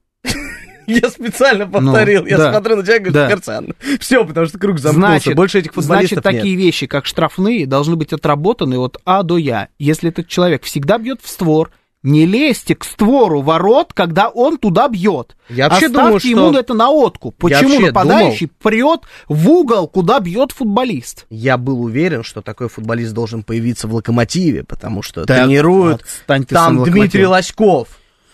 [0.88, 2.26] Я специально повторил.
[2.26, 2.52] я Ну, да.
[2.52, 3.26] смотрю на тебя и говорю, Да.
[3.28, 3.74] Спиртян.
[4.00, 5.08] Все, потому что круг замкнулся.
[5.10, 6.42] Значит, Больше этих футболистов значит, нет.
[6.42, 9.68] такие вещи, как штрафные, должны быть отработаны от А до Я.
[9.78, 11.70] Если этот человек всегда бьет в створ,
[12.04, 15.36] не лезьте к створу ворот, когда он туда бьет.
[15.48, 17.34] Я вообще Оставьте думаю, что- ему это на откуп.
[17.38, 21.26] Почему нападающий прет в угол, куда бьет футболист?
[21.28, 26.84] Я был уверен, что такой футболист должен появиться в «Локомотиве», потому что Так, ты там
[26.84, 27.26] Дмитрий.
[27.26, 27.88] Лоськов.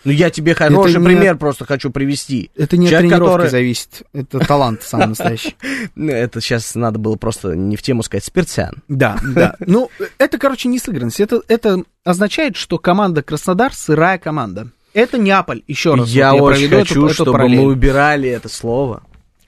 [0.05, 2.51] Ну, я тебе хороший не пример просто хочу привести.
[2.55, 4.03] Это не от Человек, тренировки который- зависит.
[4.13, 5.55] Это талант самый настоящий.
[5.95, 8.83] Ну, Это сейчас надо было просто не в тему сказать Спиртян.
[8.87, 9.55] Да, да.
[9.59, 9.89] Ну,
[10.19, 11.19] это, короче, не сыгранность.
[11.19, 14.67] Это, это означает, что команда Краснодар сырая команда.
[14.93, 16.07] Это Неаполь, еще раз.
[16.09, 17.59] я вот очень хочу, эту- эту чтобы параллель.
[17.59, 19.03] мы убирали это слово.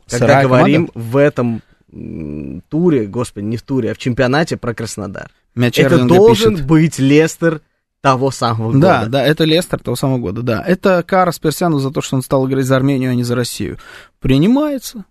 [0.09, 1.61] Когда Сырая говорим в этом
[2.69, 5.29] туре, господи, не в туре, а в чемпионате про Краснодар.
[5.55, 6.67] Мяч это должен пишет.
[6.67, 7.61] быть Лестер
[8.01, 9.11] того самого Да, года.
[9.11, 10.63] да, это Лестер того самого года, да.
[10.65, 13.77] Это кара Сперсяну за то, что он стал играть за Армению, а не за Россию.
[14.19, 15.05] Принимается.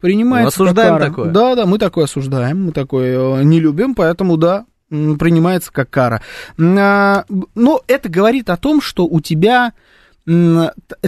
[0.00, 0.60] Принимается.
[0.62, 1.10] Мы осуждаем как кара.
[1.10, 1.30] такое?
[1.30, 6.22] Да, да, мы такое осуждаем, мы такое э, не любим, поэтому да, принимается как кара.
[6.58, 7.24] А,
[7.54, 9.72] Но это говорит о том, что у тебя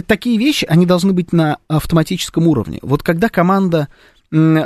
[0.07, 2.79] такие вещи, они должны быть на автоматическом уровне.
[2.81, 3.87] Вот когда команда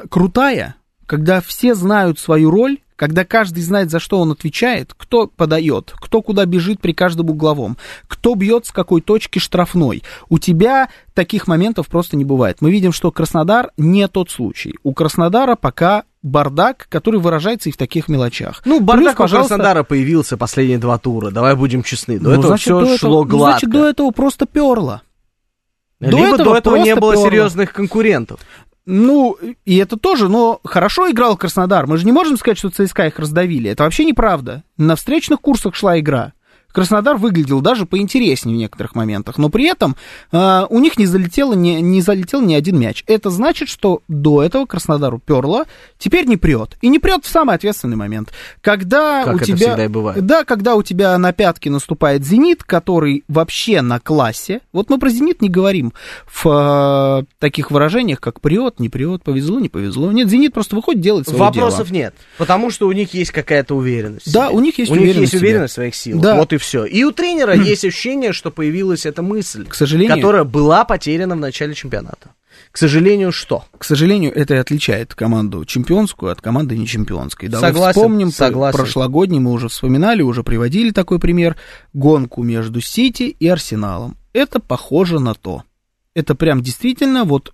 [0.10, 0.76] крутая,
[1.06, 6.22] когда все знают свою роль, когда каждый знает, за что он отвечает, кто подает, кто
[6.22, 10.04] куда бежит при каждом угловом, кто бьет с какой точки штрафной.
[10.28, 12.58] У тебя таких моментов просто не бывает.
[12.60, 14.76] Мы видим, что Краснодар не тот случай.
[14.84, 18.62] У Краснодара пока бардак, который выражается и в таких мелочах.
[18.66, 21.30] Ну, бардак Плюс, у пожалуйста, Краснодара появился последние два тура.
[21.30, 22.20] Давай будем честны.
[22.20, 23.60] До ну, этого значит, все до этого- шло ну, гладко.
[23.60, 25.04] Значит, до этого просто перло.
[26.00, 27.30] до Либо этого до этого не было перло.
[27.30, 28.40] серьезных конкурентов.
[28.90, 31.88] Ну, и это тоже, но хорошо играл Краснодар.
[31.88, 33.70] Мы же не можем сказать, что ЦСКА их раздавили.
[33.70, 34.64] Это вообще неправда.
[34.78, 36.32] На встречных курсах шла игра.
[36.72, 39.96] Краснодар выглядел даже поинтереснее в некоторых моментах, но при этом
[40.32, 43.04] э, у них не залетело ни, не залетел ни один мяч.
[43.08, 45.66] Это значит, что до этого Краснодару перло,
[45.98, 46.78] теперь не прет.
[46.82, 48.32] И не прет в самый ответственный момент.
[48.62, 50.26] Когда Как у это тебя, всегда и бывает.
[50.26, 54.62] Да, когда у тебя на пятки наступает «Зенит», который вообще на классе.
[54.72, 55.94] Вот мы про «Зенит» не говорим
[56.28, 60.12] в э, таких выражениях, как прет, не прет, повезло, не повезло.
[60.12, 61.98] Нет, «Зенит» просто выходит, делает свое Вопросов дело.
[61.98, 62.16] нет.
[62.38, 64.32] Потому что у них есть какая-то уверенность.
[64.32, 65.48] Да, у них есть у них уверенность есть в себе.
[65.50, 66.22] уверенность в своих силах.
[66.22, 66.36] Да.
[66.36, 66.86] Вот и все.
[66.86, 71.40] И у тренера есть ощущение, что появилась эта мысль, К сожалению, которая была потеряна в
[71.40, 72.32] начале чемпионата.
[72.72, 73.66] К сожалению, что?
[73.78, 77.50] к сожалению, это и отличает команду чемпионскую от команды не чемпионской.
[77.50, 78.78] Давай Согласен, вспомним, согласен.
[78.78, 81.56] прошлогодний мы уже вспоминали, уже приводили такой пример,
[81.94, 84.18] гонку между Сити и Арсеналом.
[84.34, 85.64] Это похоже на то.
[86.14, 87.54] Это прям действительно вот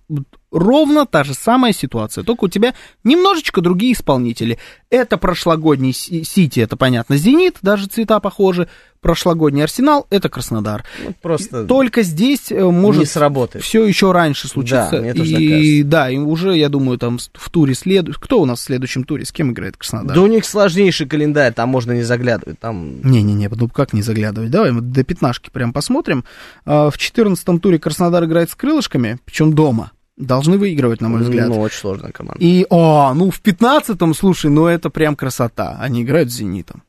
[0.54, 4.58] ровно та же самая ситуация, только у тебя немножечко другие исполнители.
[4.90, 8.68] Это прошлогодний Си- Сити, это понятно, Зенит, даже цвета похожи.
[9.00, 10.82] Прошлогодний Арсенал, это Краснодар.
[11.04, 13.62] Ну, просто Только здесь э, может не сработает.
[13.62, 14.88] все еще раньше случится.
[14.92, 18.16] Да, мне тоже и да, и уже, я думаю, там в туре следует.
[18.16, 19.26] Кто у нас в следующем туре?
[19.26, 20.16] С кем играет Краснодар?
[20.16, 22.58] Да у них сложнейший календарь, там можно не заглядывать.
[22.60, 24.50] Там Не-не-не, ну как не заглядывать?
[24.50, 26.24] Давай мы до пятнашки прям посмотрим.
[26.64, 29.92] А, В 14 туре Краснодар играет с крылышками, причем дома.
[30.16, 31.48] Должны выигрывать, на мой взгляд.
[31.48, 32.38] ну, очень сложная команда.
[32.44, 35.76] И, о, ну в 15-м, слушай, ну это прям красота.
[35.80, 36.82] Они играют с «Зенитом».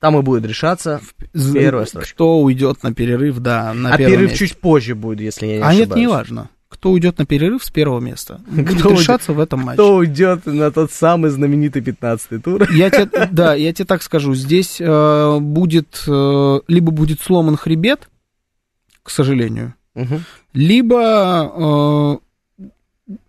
[0.00, 1.00] Там и будет решаться.
[1.34, 2.14] З- Первая строчка.
[2.14, 4.46] Кто уйдет на перерыв, да, на а перерыв месте.
[4.48, 5.88] чуть позже будет, если я не А ошибаюсь.
[5.88, 6.48] нет, не важно.
[6.68, 8.40] Кто уйдет на перерыв с первого места.
[8.50, 9.00] Будет Кто уйдет?
[9.02, 9.76] решаться в этом матче.
[9.76, 12.68] Кто уйдет на тот самый знаменитый 15-й тур?
[12.72, 18.08] Я тебе, да, я тебе так скажу, здесь э, будет, э, либо будет сломан хребет,
[19.02, 19.74] к сожалению,
[20.52, 22.20] Либо
[22.56, 22.66] э,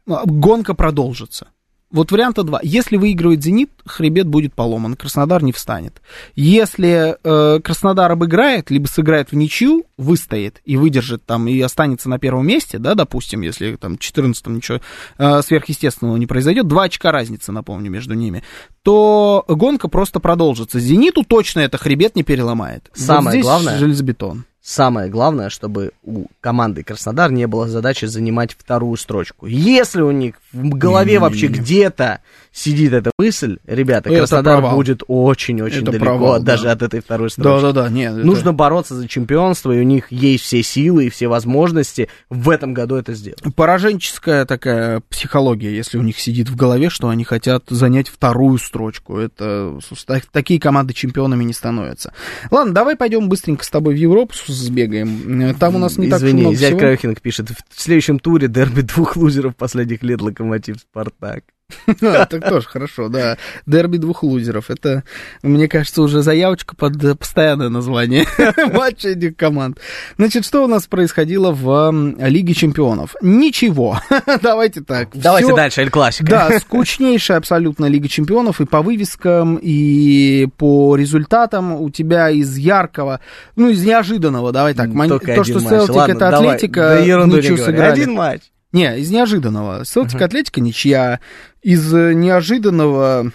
[0.05, 1.47] гонка продолжится.
[1.93, 2.59] Вот варианта два.
[2.63, 6.01] Если выигрывает «Зенит», хребет будет поломан, Краснодар не встанет.
[6.33, 12.17] Если э, Краснодар обыграет, либо сыграет в ничью, выстоит и выдержит там, и останется на
[12.17, 14.79] первом месте, да, допустим, если там 14 ничего
[15.19, 18.41] э, сверхъестественного не произойдет, два очка разницы, напомню, между ними,
[18.81, 20.79] то гонка просто продолжится.
[20.79, 22.89] «Зениту» точно это хребет не переломает.
[22.95, 24.45] Самое вот здесь главное- железобетон.
[24.65, 29.45] Самое главное, чтобы у команды Краснодар не было задачи занимать вторую строчку.
[29.45, 31.17] Если у них в голове Не-не-не-не.
[31.19, 32.21] вообще где-то
[32.53, 34.75] сидит эта мысль, ребята, Это Краснодар провал.
[34.77, 36.71] будет очень-очень Это далеко провал, даже да.
[36.73, 37.61] от этой второй строчки.
[37.63, 38.13] Да-да-да, нет.
[38.13, 42.49] это- Нужно бороться за чемпионство, и у них есть все силы и все возможности в
[42.51, 43.41] этом году это сделать.
[43.55, 49.17] Пораженческая такая психология, если у них сидит в голове, что они хотят занять вторую строчку.
[49.17, 52.13] Это так- такие команды чемпионами не становятся.
[52.51, 55.41] Ладно, давай пойдем быстренько с тобой в Европу сбегаем.
[55.41, 57.13] Э, Там у нас не так Извини, много зять всего.
[57.21, 61.43] Пишет, в следующем туре дерби двух лузеров последних лет Локомотив Спартак.
[62.01, 63.37] А, Так тоже хорошо, да.
[63.65, 64.69] Дерби двух лузеров.
[64.69, 65.03] Это,
[65.41, 68.25] мне кажется, уже заявочка под постоянное название
[68.73, 69.79] матча этих команд.
[70.17, 73.15] Значит, что у нас происходило в Лиге чемпионов?
[73.21, 73.99] Ничего.
[74.41, 75.09] Давайте так.
[75.13, 76.29] Давайте Всё- дальше, Эль Классика.
[76.29, 83.19] Да, скучнейшая абсолютно Лига Чемпионов и по вывескам, и по результатам у тебя из яркого,
[83.55, 85.69] ну, из неожиданного, давай так, Только то, что матч.
[85.69, 87.91] Селтик Ладно, это давай, Атлетика, да ерунду не сыграли.
[87.91, 88.41] Один матч.
[88.73, 89.85] Не, из неожиданного.
[89.85, 91.19] Селтик Атлетика ничья.
[91.61, 93.31] Из э, неожиданного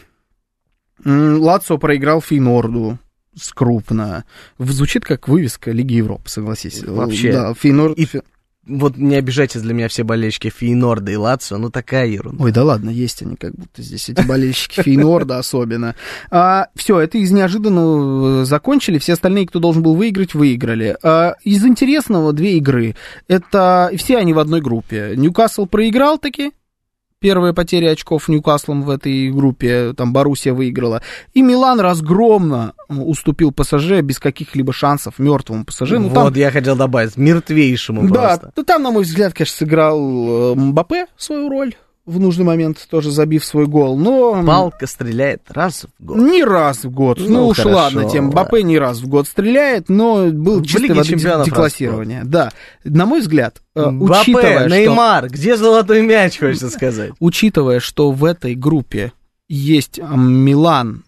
[1.05, 2.99] Лацо проиграл Фейнорду
[3.37, 4.25] с крупно.
[4.59, 6.83] Звучит как вывеска Лиги Европы, согласись.
[6.83, 7.33] Вообще.
[7.33, 7.97] Да, Фейнорд...
[7.99, 8.09] И-
[8.69, 12.45] Вот не обижайтесь для меня все болельщики Фейнорда и Лацио, ну такая ерунда.
[12.45, 15.95] Ой, да ладно, есть они как будто здесь, эти болельщики Фейнорда особенно.
[16.75, 20.97] все, это из неожиданного э, закончили, все остальные, кто должен был выиграть, выиграли.
[21.03, 22.95] А, из интересного две игры.
[23.27, 25.15] Это все они в одной группе.
[25.17, 26.53] Ньюкасл проиграл таки,
[27.21, 31.03] Первая потеря очков Ньюкаслом в этой группе, там Боруссия выиграла.
[31.35, 35.93] И Милан разгромно уступил ПСЖ без каких-либо шансов, мертвому ПСЖ.
[35.93, 38.53] Ну, там вот я хотел добавить, мертвейшему да, просто.
[38.55, 41.75] ну, там, на мой взгляд, конечно, сыграл э, Мбаппе свою роль
[42.09, 43.97] в нужный момент, тоже забив свой гол.
[43.99, 46.17] Но Палка стреляет раз в год.
[46.17, 47.19] не раз в год.
[47.21, 50.95] Ну, Ну, уж хорошо, ладно, тем Мбаппе не раз в год стреляет, но был Лиге
[50.95, 52.23] воды деклассирование.
[52.25, 52.51] Да,
[52.85, 57.13] на мой взгляд, э, Мбаппе, учитывая, что, Неймар, где золотой мяч, хочется сказать?
[57.21, 59.13] учитывая, что в этой группе
[59.49, 61.05] есть э, Милан,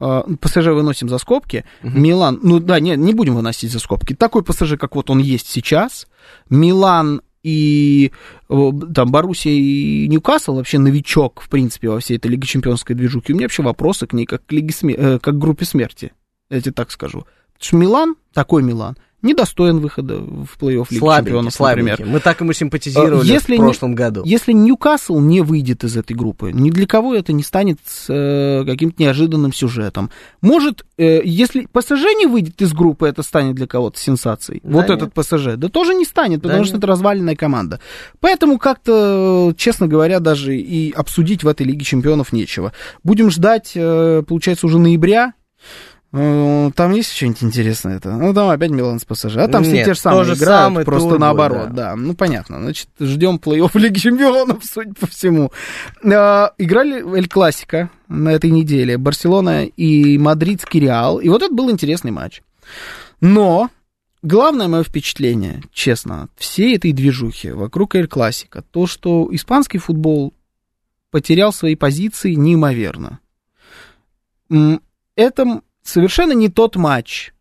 [0.00, 4.42] э, ПСЖ выносим за скобки, Милан, ну да, не, не будем выносить за скобки, такой
[4.42, 6.06] ПСЖ, как вот он есть сейчас,
[6.50, 8.10] Милан и
[8.48, 13.32] э, там Боруссия и Ньюкасл, вообще новичок, в принципе, во всей этой Лиге Чемпионской движухи,
[13.32, 16.12] у меня вообще вопросы к ней как к, Лиге Сме- э, как к группе смерти,
[16.50, 17.24] я тебе так скажу.
[17.52, 21.90] Потому что Милан, такой Милан, недостоин выхода в плей-офф Лиги Слабенький, Чемпионов, слабенький.
[21.90, 22.12] например.
[22.12, 24.22] Мы так ему симпатизировали Если в не- прошлом году.
[24.24, 29.02] Если Ньюкасл не выйдет из этой группы, ни для кого это не станет э, каким-то
[29.02, 30.10] неожиданным сюжетом.
[30.40, 34.60] Может, э, если ПСЖ не выйдет из группы, это станет для кого-то сенсацией.
[34.62, 35.02] Да вот нет.
[35.02, 35.56] этот ПСЖ.
[35.56, 36.78] Да тоже не станет, потому Да что нет.
[36.84, 37.80] это разваленная команда.
[38.20, 42.72] Поэтому как-то, честно говоря, даже и обсудить в этой Лиге Чемпионов нечего.
[43.02, 45.32] Будем ждать, э, получается, уже ноября.
[46.18, 48.12] Э, Там есть что-нибудь интересное это?
[48.12, 49.36] Ну, там опять Милан с ПСЖ.
[49.36, 51.90] А там все Нет, те же самые же играют, самое просто будет, наоборот, да.
[51.90, 51.96] да.
[51.96, 52.58] Ну, понятно.
[52.58, 55.52] Значит, ждем плей-офф Лиги Чемпионов, судя по всему.
[56.02, 58.96] Э, Играли Эль Классика на этой неделе.
[58.96, 61.18] Барселона и Мадридский Реал.
[61.18, 62.40] И вот это был интересный матч.
[63.20, 63.68] Но
[64.22, 70.32] главное мое впечатление, честно, всей этой движухи вокруг Эль Классика, то, что испанский футбол
[71.10, 73.20] потерял свои позиции неимоверно.
[75.14, 77.32] Это совершенно не тот матч,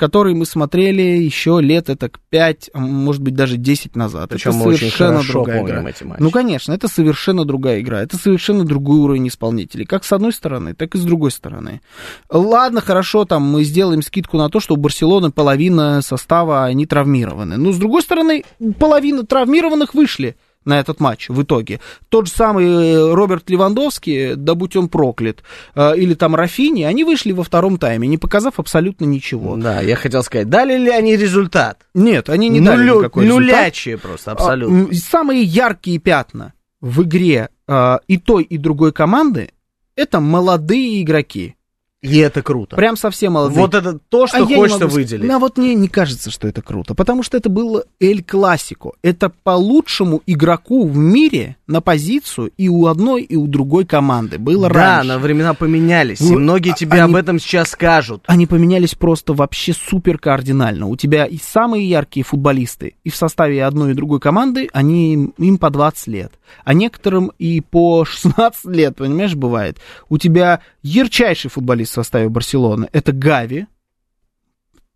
[0.00, 4.30] который мы смотрели еще лет это 5, а может быть даже 10 назад.
[4.30, 5.90] Причем это мы очень совершенно хорошо другая игра.
[5.90, 6.22] эти матчи.
[6.22, 8.00] Ну, конечно, это совершенно другая игра.
[8.00, 9.84] Это совершенно другой уровень исполнителей.
[9.84, 11.82] Как с одной стороны, так и с другой стороны.
[12.30, 17.58] Ладно, хорошо, там мы сделаем скидку на то, что у Барселоны половина состава, они травмированы.
[17.58, 18.44] Но, с другой стороны,
[18.78, 20.34] половина травмированных вышли
[20.64, 21.80] на этот матч в итоге.
[22.08, 25.42] Тот же самый э, Роберт Левандовский, да будь он проклят,
[25.74, 29.56] э, или там Рафини, они вышли во втором тайме, не показав абсолютно ничего.
[29.56, 31.86] Да, я хотел сказать, дали ли они результат?
[31.94, 33.46] Нет, они не дали Нулю- никакой результат.
[33.48, 34.76] Нулячие просто, абсолютно.
[34.76, 39.50] А, м, Самые яркие пятна в игре а, и той, и другой команды
[39.96, 41.54] это молодые игроки.
[42.02, 42.76] И это круто.
[42.76, 43.60] Прям совсем молодые.
[43.60, 45.28] Вот это то, что А я не хочется могу выделить.
[45.28, 48.92] Ну, а вот мне не кажется, что это круто, потому что это было Эль Классико.
[49.02, 54.38] Это по лучшему игроку в мире на позицию и у одной, и у другой команды.
[54.38, 55.08] Было Да, раньше.
[55.12, 58.24] но времена поменялись, и Ну, многие а- тебе они- об этом сейчас скажут.
[58.26, 60.86] Они поменялись просто вообще супер кардинально.
[60.88, 65.58] У тебя и самые яркие футболисты, и в составе одной и другой команды, они им
[65.58, 66.32] по 20 лет.
[66.64, 69.78] А некоторым и по 16 лет, понимаешь, бывает.
[70.08, 73.66] У тебя ярчайший футболист в составе Барселоны, это Гави,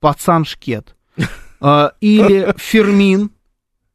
[0.00, 0.94] пацан Шкет.
[1.66, 3.30] А, Или Фермин,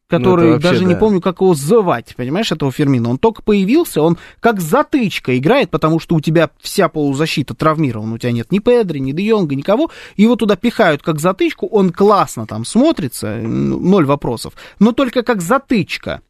[0.10, 1.00] который Ну, вообще даже не да.
[1.00, 3.12] помню, как его звать, понимаешь, этого Фермина.
[3.12, 8.18] Он только появился, он как затычка играет, потому что у тебя вся полузащита травмирована, у
[8.18, 9.92] тебя нет ни Педри, ни Де Йонга, никого.
[10.18, 16.22] Его туда пихают как затычку, он классно там смотрится, ноль вопросов, но только как затычка.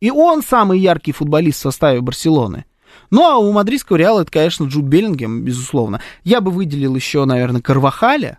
[0.00, 2.64] И он самый яркий футболист в составе Барселоны.
[3.10, 6.00] Ну, а у мадридского Реала это, конечно, Джуд Беллингем, безусловно.
[6.24, 8.38] Я бы выделил еще, наверное, Карвахаля,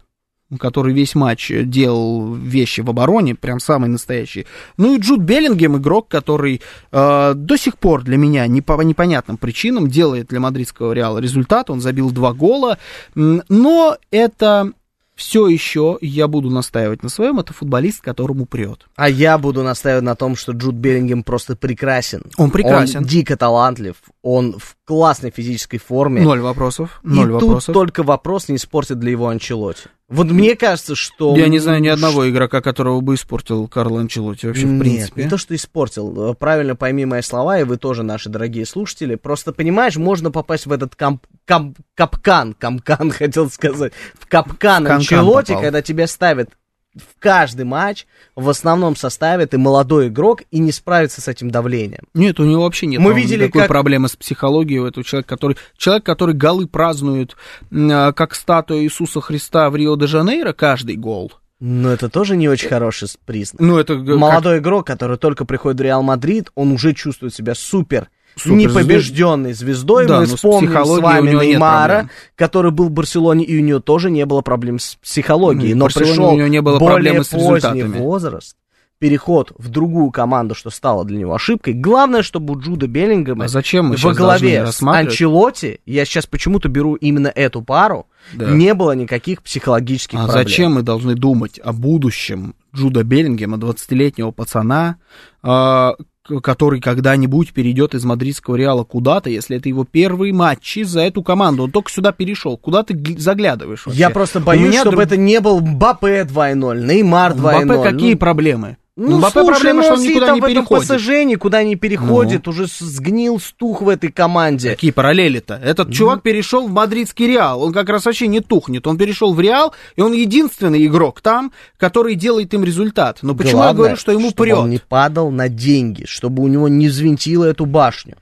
[0.58, 4.48] который весь матч делал вещи в обороне, прям самый настоящий.
[4.78, 9.38] Ну и Джуд Беллингем, игрок, который э, до сих пор для меня не по непонятным
[9.38, 11.70] причинам делает для мадридского Реала результат.
[11.70, 12.80] Он забил два гола,
[13.16, 14.72] но это
[15.20, 18.88] все еще, я буду настаивать на своем, это футболист, которому прет.
[18.96, 22.24] А я буду настаивать на том, что Джуд Беллингем просто прекрасен.
[22.38, 23.00] Он прекрасен.
[23.00, 26.22] Он дико талантлив, он в классной физической форме.
[26.22, 27.02] Ноль вопросов.
[27.04, 27.74] И Ноль тут вопросов.
[27.74, 29.90] только вопрос не испортит для его Анчелоти.
[30.10, 31.36] Вот мне кажется, что...
[31.36, 35.24] Я не знаю ни одного игрока, которого бы испортил Карл Анчелотти вообще, в Нет, принципе.
[35.24, 36.34] не то, что испортил.
[36.34, 39.14] Правильно пойми мои слова, и вы тоже, наши дорогие слушатели.
[39.16, 44.98] Просто, понимаешь, можно попасть в этот кам- кам- капкан, камкан, хотел сказать, в капкан Канкан
[44.98, 45.62] Анчелотти, попал.
[45.62, 46.50] когда тебя ставят
[46.96, 52.04] в каждый матч, в основном составе ты молодой игрок и не справится с этим давлением.
[52.14, 55.30] Нет, у него вообще нет Мы видели, никакой как- проблемы с психологией у этого человека,
[55.30, 57.36] который, человек, который голы празднует,
[57.72, 61.32] а, как статуя Иисуса Христа в Рио-де-Жанейро, каждый гол.
[61.60, 63.60] Но это тоже не очень хороший признак.
[63.62, 68.10] Ну, это Молодой игрок, который только приходит в Реал Мадрид, он уже чувствует себя супер,
[68.46, 70.08] непобежденной звездой.
[70.08, 73.80] Да, Мы с вспомним с психологией вами Неймара, который был в Барселоне, и у него
[73.80, 75.74] тоже не было проблем с психологией.
[75.74, 78.56] Ну, но пришел у него не было более с поздний возраст,
[79.00, 81.74] переход в другую команду, что стало для него ошибкой.
[81.74, 84.84] Главное, чтобы у Джуда Беллингема А зачем мы во главе с?
[84.84, 88.50] Анчелоти, я сейчас почему-то беру именно эту пару, Да.
[88.52, 90.44] не было никаких психологических А проблем.
[90.44, 94.98] зачем мы должны думать о будущем Джуда Беллингема, 20-летнего пацана,
[95.42, 95.94] а,
[96.42, 101.64] который когда-нибудь перейдет из мадридского Реала куда-то, если это его первые матчи за эту команду.
[101.64, 102.58] Он только сюда перешел.
[102.58, 104.00] Куда ты гл- заглядываешь вообще?
[104.00, 107.66] Я просто боюсь, чтобы друг- это не был Мбаппе 2.0, Неймар 2.0.
[107.66, 108.78] Мбаппе какие ну, проблемы?
[109.02, 110.90] Ну, Мбаппе слушай, проблема, ну, что он никуда там не переходит.
[110.90, 110.96] Ну.
[110.98, 114.72] ПСЖ, никуда не переходит, уже с- сгнил, стух в этой команде.
[114.72, 115.56] Какие параллели-то?
[115.56, 117.64] Этот чувак перешел в мадридский Реал.
[117.64, 118.86] Он как раз вообще не тухнет.
[118.88, 123.20] Он перешел в Реал, и он единственный игрок там, который делает им результат.
[123.22, 124.58] Но почему я Главное, говорю, что ему чтобы прет?
[124.58, 128.18] он не падал на деньги, чтобы у него не взвинтило эту башню.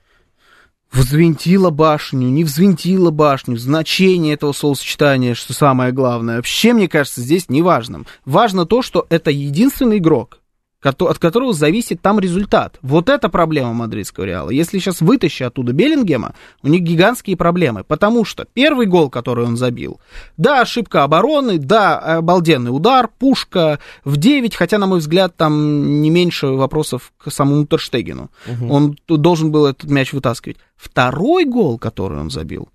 [0.92, 6.36] Взвинтила башню, не взвинтила башню, значение этого словосочетания, что самое главное.
[6.36, 8.06] Вообще, мне кажется, здесь не важным.
[8.24, 10.38] Важно то, что это единственный игрок,
[10.82, 12.78] от которого зависит там результат.
[12.82, 14.50] Вот это проблема мадридского Реала.
[14.50, 17.82] Если сейчас вытащи оттуда Беллингема, у них гигантские проблемы.
[17.82, 20.00] Потому что первый гол, который он забил,
[20.36, 26.10] да, ошибка обороны, да, обалденный удар, пушка в 9, хотя, на мой взгляд, там не
[26.10, 28.30] меньше вопросов к самому Терштегену.
[28.68, 30.58] Он тут должен был этот мяч вытаскивать.
[30.76, 32.68] Второй гол, который он забил,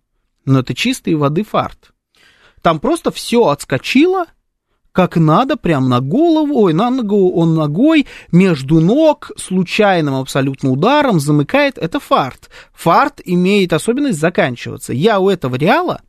[0.45, 1.93] ну, это чистой воды фарт.
[2.61, 4.25] Там просто все отскочило,
[4.93, 11.19] как надо, прям на голову, ой, на ногу, он ногой, между ног, случайным абсолютно ударом
[11.19, 12.49] замыкает, это фарт.
[12.73, 14.93] Фарт имеет особенность заканчиваться.
[14.93, 16.01] Я у этого Реала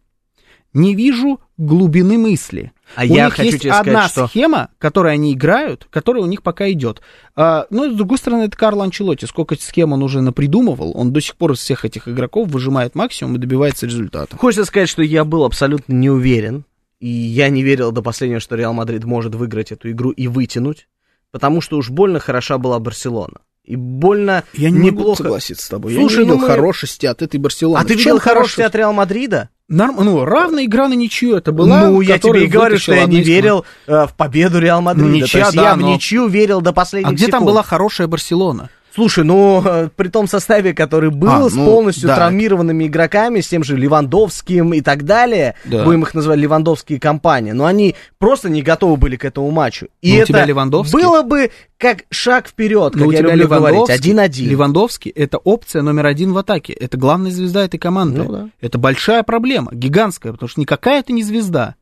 [0.75, 2.73] не вижу глубины мысли.
[2.95, 6.23] А у я них хочу есть тебе сказать, одна что- схема, которой они играют, которая
[6.23, 7.01] у них пока идет.
[7.35, 9.25] А, но, с другой стороны, это Карло Анчелотти.
[9.25, 13.37] Сколько схем он уже напридумывал, он до сих пор из всех этих игроков выжимает максимум
[13.37, 14.37] и добивается результата.
[14.37, 16.65] Хочется сказать, что я был абсолютно не уверен,
[17.01, 20.89] и я не верил до последнего, что Реал Мадрид может выиграть эту игру и вытянуть,
[21.31, 23.41] потому что уж больно хороша была Барселона.
[23.65, 25.23] И больно Я не могу неплохо.
[25.23, 25.95] согласиться с тобой.
[25.95, 27.81] Слушай, я не видел ну мы- хорошести от этой Барселоны.
[27.81, 28.59] А ты В видел хорошесть?
[28.59, 29.49] от Реал Мадрида?
[29.69, 31.89] Норм- Ну, равная игра на ничью это была.
[31.89, 35.09] ну, я тебе и говорю, что я не верил э, в победу Реал Мадрида.
[35.09, 37.41] Ну, ничья, То есть да, я в но- ничью верил до последних А где там
[37.41, 37.47] секунд.
[37.47, 38.69] была хорошая Барселона?
[38.95, 42.15] Слушай, ну, э, при том составе, который был, А, с ну, полностью да.
[42.15, 45.85] травмированными игроками, с тем же Левандовским и так далее, Да.
[45.85, 49.89] будем их называть Левандовские компании, но они просто не готовы были к этому матчу.
[50.01, 50.97] И Ну, у это тебя Левандовский.
[50.97, 54.49] было бы как шаг вперед, как Но Ну, у я люблю говорить, один-один.
[54.49, 56.73] Левандовский это опция номер один в атаке.
[56.73, 58.23] Это главная звезда этой команды.
[58.23, 58.49] Ну да.
[58.61, 61.75] Это большая проблема, гигантская, потому что никакая это не звезда.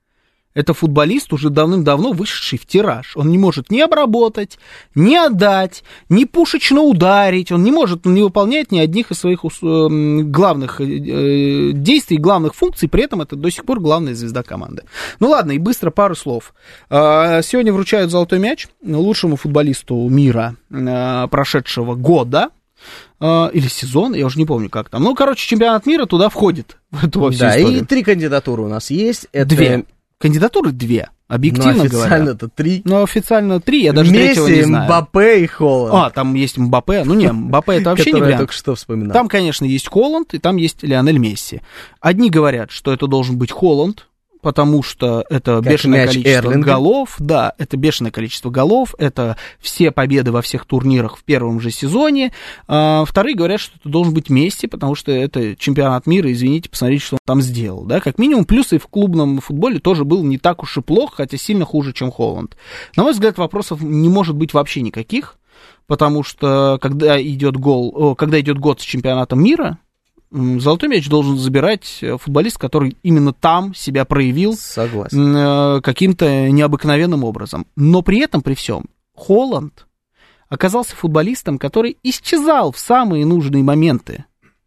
[0.55, 3.17] Это футболист, уже давным-давно вышедший в тираж.
[3.17, 4.59] Он не может ни обработать,
[4.95, 7.51] ни отдать, ни пушечно ударить.
[7.51, 9.49] Он не может, он не выполняет ни одних из своих э,
[10.25, 12.89] главных э, действий, главных функций.
[12.89, 14.83] При этом это до сих пор главная звезда команды.
[15.21, 16.53] Ну ладно, и быстро пару слов.
[16.91, 22.49] Э, сегодня вручают золотой мяч лучшему футболисту мира э, прошедшего года
[23.21, 25.03] э, или сезон, я уже не помню как там.
[25.03, 26.77] Ну, короче, чемпионат мира туда входит.
[26.91, 27.83] В эту во всю Да, историю.
[27.83, 29.29] и три кандидатуры у нас есть.
[29.33, 29.49] Это...
[29.49, 29.85] Две.
[30.23, 32.83] Кандидатуры две, объективно ну, официально-то три.
[32.85, 34.85] Ну, официально три, я даже третьего не Месси, знаю.
[34.85, 35.95] Мбаппе и Холланд.
[35.95, 37.03] А, там есть Мбаппе.
[37.05, 38.41] Ну, не, Мбаппе это вообще не который я вариант.
[38.43, 39.13] только что вспоминал.
[39.13, 41.61] Там, конечно, есть Холланд, и там есть Лионель Месси.
[42.01, 44.07] Одни говорят, что это должен быть Холланд,
[44.43, 46.67] потому что это Как бешеное количество Эрлинга.
[46.67, 51.71] голов, да, это бешеное количество голов, это все победы во всех турнирах в первом же
[51.71, 52.33] сезоне.
[52.67, 57.05] А, вторые говорят, что это должен быть Месси, потому что это чемпионат мира, извините, посмотрите,
[57.05, 60.39] что он там сделал, да, как минимум, плюс и в клубном футболе тоже был не
[60.39, 62.57] так уж и плохо, хотя сильно хуже, чем Холланд.
[62.97, 65.39] На мой взгляд, вопросов не может быть вообще никаких,
[65.87, 69.79] потому что когда идет гол, когда идет год с чемпионатом мира,
[70.33, 75.37] золотой мяч должен забирать э, футболист, который именно там себя проявил Согласен.
[75.37, 77.67] э, каким-то необыкновенным образом.
[77.77, 79.87] Но при этом, при всем, Холланд
[80.49, 84.25] оказался футболистом, который исчезал в самые нужные моменты,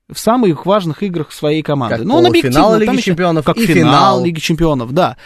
[0.10, 1.98] в самых важных играх своей команды.
[1.98, 4.26] Как Но он полуфинал объективно, Лиги там Чемпионов как и финал, финал.
[4.26, 5.18] Лиги Чемпионов, да.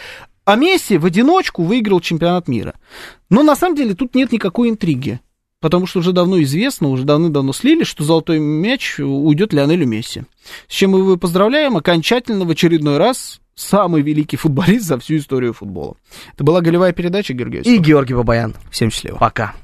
[0.44, 2.74] А Месси в одиночку выиграл чемпионат мира.
[3.28, 5.20] Но на самом деле тут нет никакой интриги.
[5.60, 10.22] Потому что уже давно известно, уже давно-давно слили, что золотой мяч уйдет Лионелю Месси.
[10.68, 11.76] С чем мы его поздравляем.
[11.76, 15.96] Окончательно в очередной раз самый великий футболист за всю историю футбола.
[16.32, 17.76] Это была голевая передача, Георгий И.
[17.76, 18.54] Георгий Бабаян.
[18.70, 19.18] Всем счастливо.
[19.18, 19.54] Пока.